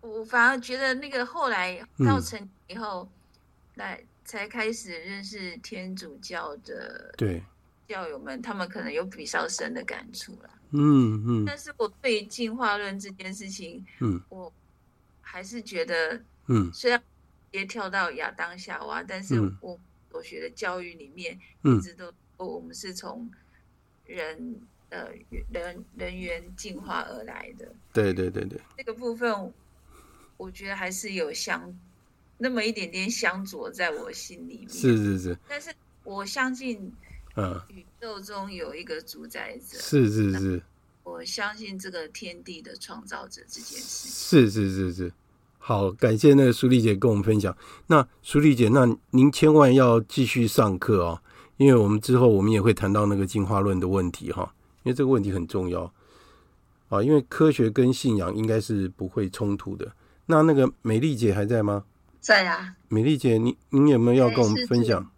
[0.00, 3.08] 我反而觉得那个后来到成以后，嗯、
[3.76, 7.40] 来才开始认识天主教的，对。
[7.90, 10.50] 教友们，他们可能有比较深的感触了。
[10.70, 11.44] 嗯嗯。
[11.44, 14.52] 但是我对于进化论这件事情，嗯，我
[15.20, 17.02] 还是觉得，嗯，虽然
[17.50, 19.76] 也跳到亚当夏娃，但是我
[20.08, 23.28] 所学的教育里面，嗯，一直都我们是从
[24.06, 24.60] 人
[24.90, 25.08] 呃
[25.50, 27.74] 人人员进化而来的。
[27.92, 28.60] 对对对对。
[28.76, 29.52] 这个部分，
[30.36, 31.76] 我觉得还是有相
[32.38, 34.68] 那么一点点相左在我心里面。
[34.68, 35.36] 是是是。
[35.48, 35.74] 但是
[36.04, 36.92] 我相信。
[37.36, 40.62] 嗯，宇宙中有一个主宰者，是是是，
[41.04, 45.12] 我相信这个天地的创造者这件事情，是是是是，
[45.58, 47.56] 好，感谢那个苏丽姐跟我们分享。
[47.86, 51.22] 那苏丽姐，那您千万要继续上课哦，
[51.56, 55.92] 因为我们之后我们也会谈到那个进化论的问题哈，因为这个问题很重要
[56.88, 59.92] 啊，因为科学跟信仰应该是不会冲突的。
[60.26, 61.84] 那那个美丽姐还在吗？
[62.20, 65.10] 在啊，美丽姐，你你有没有要跟我们分享？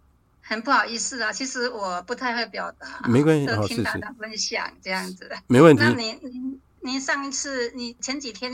[0.45, 5.81] 很不好意思啊，其实我不太会表达，没关系，都听大家分享这样子，没问题。
[5.81, 8.51] 那您您您上一次你前几天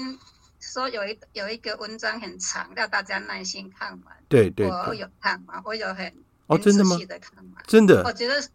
[0.60, 4.16] 说有一有一个文章很长，要大家耐心看完。
[4.28, 6.14] 对对，我有看完，我有很
[6.46, 6.96] 哦，真的吗？
[7.08, 8.04] 的看完，真的。
[8.04, 8.50] 我觉得受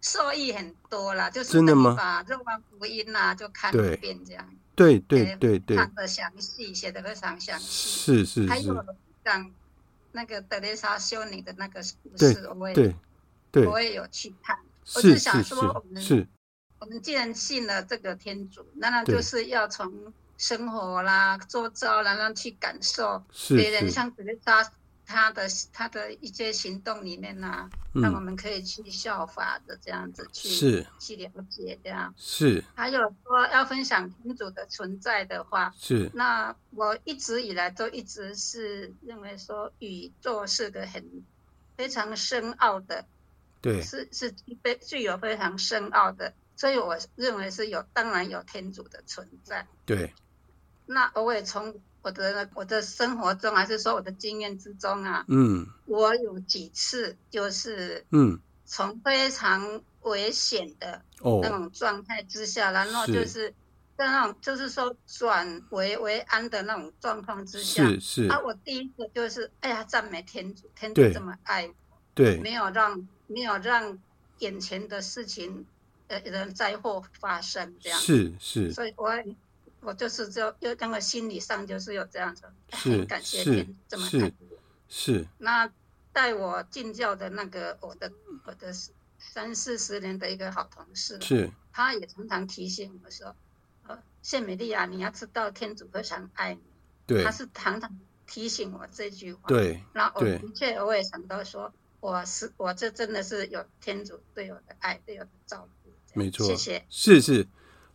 [0.00, 1.94] 受益很多啦，就是真的吗？
[1.96, 4.44] 把《若望福音》呐就看一遍这样。
[4.74, 8.24] 对对对对，看的详细，写的非常详细。
[8.24, 8.48] 是是是。
[8.48, 8.84] 还有
[9.24, 9.48] 讲。
[10.12, 12.94] 那个德蕾莎修女的那个故事，我也对
[13.50, 14.58] 对，我也有去看。
[14.94, 16.26] 我是想说，我们是，
[16.78, 24.70] 我们既然信了这个天主，那那就是要从生活啦、做招，然后去感受别人像德蕾莎。
[25.10, 32.62] 他的他的一些行动里面呢、啊，那、嗯、我们可以去效法的这样子去是去了解这样是。
[32.76, 36.08] 还有说要分享天主的存在的话，是。
[36.14, 41.04] 那我一直以来都一直是认为说宇宙是个很
[41.76, 43.04] 非常深奥的，
[43.60, 44.32] 对，是是
[44.62, 49.66] 非具有非常深奥的，所以我认为是有当然有天主的存在。
[49.84, 50.14] 对。
[50.86, 51.74] 那我也从。
[52.02, 61.02] 我的我的生活中，还是说我的经验之中啊，嗯，我有几次就是，嗯，从非常危险的
[61.42, 63.54] 那种状态之下，然后就是。
[64.00, 68.28] 在那种就是说转危为安的那种状况之下，是是。
[68.28, 71.74] 啊，我第一个就是，哎呀，赞美天主，天主这么爱我，
[72.14, 73.98] 对，没有让没有让
[74.38, 75.66] 眼前的事情
[76.08, 79.10] 呃人灾祸发生这样，是是，所以我。
[79.80, 84.58] 我就是就又那个心理上就是有这样子，很 感谢天这么爱我。
[84.88, 85.26] 是。
[85.38, 85.70] 那
[86.12, 88.12] 带我进教的那个我的
[88.44, 88.72] 我的
[89.18, 91.50] 三四十年的一个好同事，是。
[91.72, 93.34] 他也常常提醒我说
[93.86, 96.60] ：“呃，谢美丽啊，你要知道天主非常爱你。”
[97.06, 97.22] 对。
[97.22, 99.42] 他是常常提醒我这句话。
[99.46, 99.82] 对。
[99.94, 105.90] 那我的确我也想到说，我是我这真的是有天主对我的爱，对我的照顾。
[106.14, 106.44] 没错。
[106.44, 106.84] 谢谢。
[106.90, 107.46] 是是。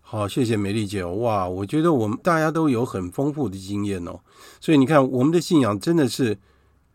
[0.07, 1.15] 好，谢谢美丽姐哦。
[1.15, 4.19] 哇，我觉得我们大家都有很丰富的经验哦，
[4.61, 6.37] 所以你看，我们的信仰真的是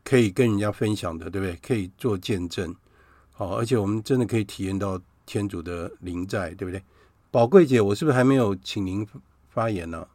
[0.05, 1.57] 可以跟人家分享的，对不对？
[1.57, 2.73] 可以做见证。
[3.33, 6.81] 好，而且我们真的可以体验到天主的灵在，对不对？
[7.33, 9.05] 宝贵姐，我是不是还没有请您
[9.49, 9.99] 发言呢？
[9.99, 10.07] 啊？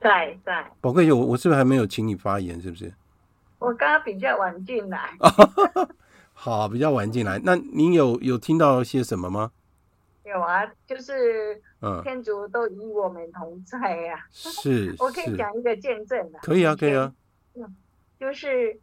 [0.00, 0.70] 在在。
[0.80, 2.62] 宝贵姐，我我是不是还没有请你发言？
[2.62, 2.94] 是不是？
[3.58, 5.16] 我刚刚比较晚进来。
[6.32, 7.40] 好，比较晚进来。
[7.42, 9.50] 那您有有听到些什么吗？
[10.30, 11.60] 有啊，就是。
[12.02, 14.28] 天主都与我们同在呀、啊！
[14.30, 16.38] 是， 我可以讲一个见证的。
[16.40, 17.10] 可以啊，可以啊。
[17.54, 17.74] 嗯，
[18.18, 18.78] 就是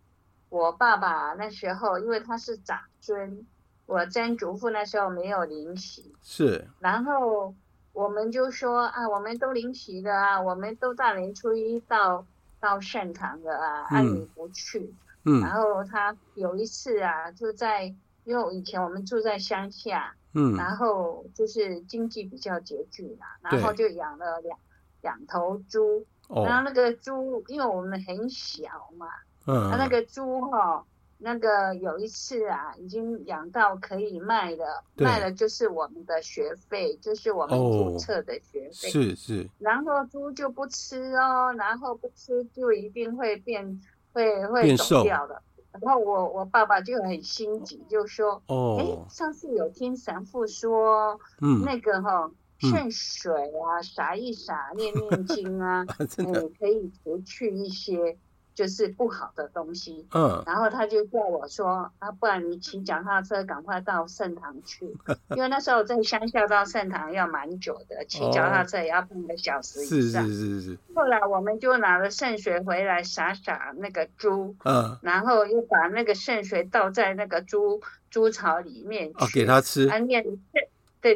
[0.49, 3.45] 我爸爸那时候，因为他是长孙，
[3.85, 6.11] 我曾祖父那时候没有灵洗。
[6.23, 6.67] 是。
[6.79, 7.53] 然后
[7.93, 12.25] 我们就说啊，我们都领洗的啊，我们都大年初一到
[12.59, 14.91] 到圣堂的啊，按、嗯啊、你不去。
[15.25, 15.39] 嗯。
[15.41, 17.93] 然后他有一次啊，就在
[18.23, 20.15] 因为以前我们住在乡下。
[20.33, 24.59] 嗯，然后就是经济比较拮据啦，然后就养了两
[25.01, 29.07] 两头猪，哦、然后那个猪，因为我们很小嘛，
[29.45, 30.85] 嗯，那个猪哈，
[31.17, 39.49] 那个有一次啊，已经养到可以卖了，卖了就是我们的学费，就是我们注册的学费，是是。
[39.57, 43.81] 然后猪就不吃哦，然后不吃就一定会变，
[44.13, 45.41] 会会走掉的。
[45.81, 55.85] 然后我我爸爸就很心急，就说：“哦，哎，上次有听神父说，嗯，那个哈圣水啊，洒一洒，念念经啊，
[56.17, 58.17] 嗯，可以除去一些。”
[58.57, 64.97] 就是不好的东西，嗯，然后他就叫我说，啊，不然你骑脚踏车赶快到圣堂去，
[65.37, 70.25] 因为那时候在乡下到圣堂要蛮久的，骑脚踏车也要半个小时以上。
[70.25, 70.77] 是是是是。
[70.95, 77.79] 后来我们就拿了圣水回来洒洒那个猪，嗯，然后又把那个圣水倒在那个猪
[78.09, 79.87] 猪槽里面去，哦，给他吃。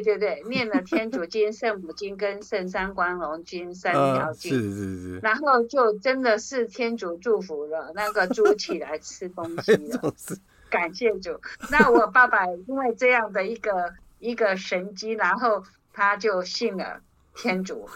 [0.00, 10.14] 对对，念了天主经、 圣母经跟圣三光荣经三条经，是是是，然后就真的是天主祝福了，那个猪起来吃东西了，
[10.70, 11.38] 感谢主。
[11.70, 15.62] 那我爸爸因为这样的一个一个神机，然后
[15.92, 17.02] 他就信了
[17.34, 17.86] 天主。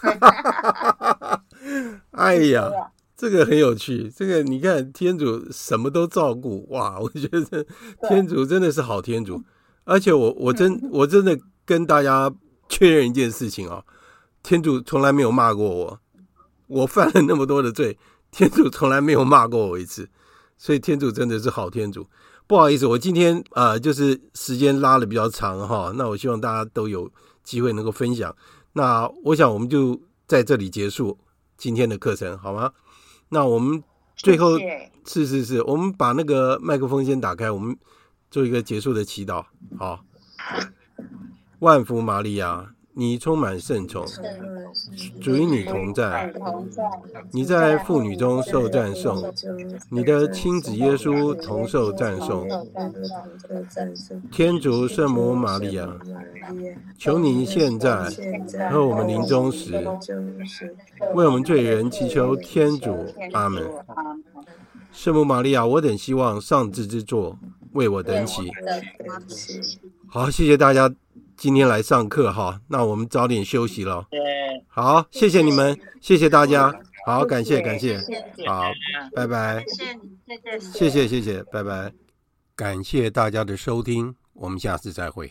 [2.10, 2.70] 哎呀，
[3.16, 7.64] 这个很有趣，这个你看天主什么都照顾，哇，我觉得
[8.08, 9.42] 天主真的是好天主，
[9.84, 11.38] 而且我我真我真的。
[11.66, 12.32] 跟大家
[12.68, 13.84] 确认一件事情啊，
[14.42, 16.00] 天主从来没有骂过我，
[16.68, 17.98] 我犯了那么多的罪，
[18.30, 20.08] 天主从来没有骂过我一次，
[20.56, 22.08] 所以天主真的是好天主。
[22.46, 27.10] 不好意思，我今天啊、呃，就是时间拉的比较长哈，那我希望大家都有
[27.42, 28.34] 机会能够分享。
[28.74, 31.18] 那我想我们就在这里结束
[31.56, 32.72] 今天的课程，好吗？
[33.30, 33.82] 那我们
[34.14, 34.56] 最后
[35.04, 37.76] 是是是，我们把那个麦克风先打开，我们
[38.30, 39.44] 做一个结束的祈祷，
[39.76, 40.04] 好。
[41.60, 44.04] 万福玛利亚，你充满圣宠，
[45.22, 46.32] 主与你同在，
[47.32, 49.32] 你在妇女中受赞颂，
[49.90, 52.46] 你的亲子耶稣同受赞颂。
[54.30, 55.88] 天主圣母玛利亚，
[56.98, 58.10] 求你现在
[58.70, 59.72] 和我们临终时，
[61.14, 62.94] 为我们罪人祈求天主。
[63.32, 63.66] 阿门。
[64.92, 67.38] 圣母玛利亚，我等希望上智之座
[67.72, 68.50] 为我等起。
[70.06, 70.94] 好，谢谢大家。
[71.36, 74.06] 今天来上课哈，那我们早点休息了。
[74.68, 76.72] 好，谢谢你们，谢谢大家，
[77.06, 77.98] 好，感谢感谢，
[78.46, 78.62] 好，
[79.14, 79.64] 拜拜。
[80.72, 81.92] 谢谢谢谢，拜拜。
[82.54, 85.30] 感谢大家的收听，我们下次再会。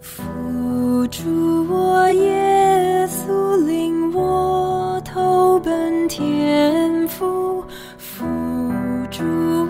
[0.00, 6.91] 扶助我耶稣，领我投奔天父。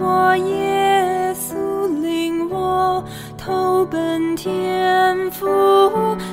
[0.04, 3.04] 我耶稣领我
[3.38, 5.46] 投奔天父，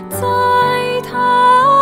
[0.10, 0.18] 在
[1.08, 1.79] 他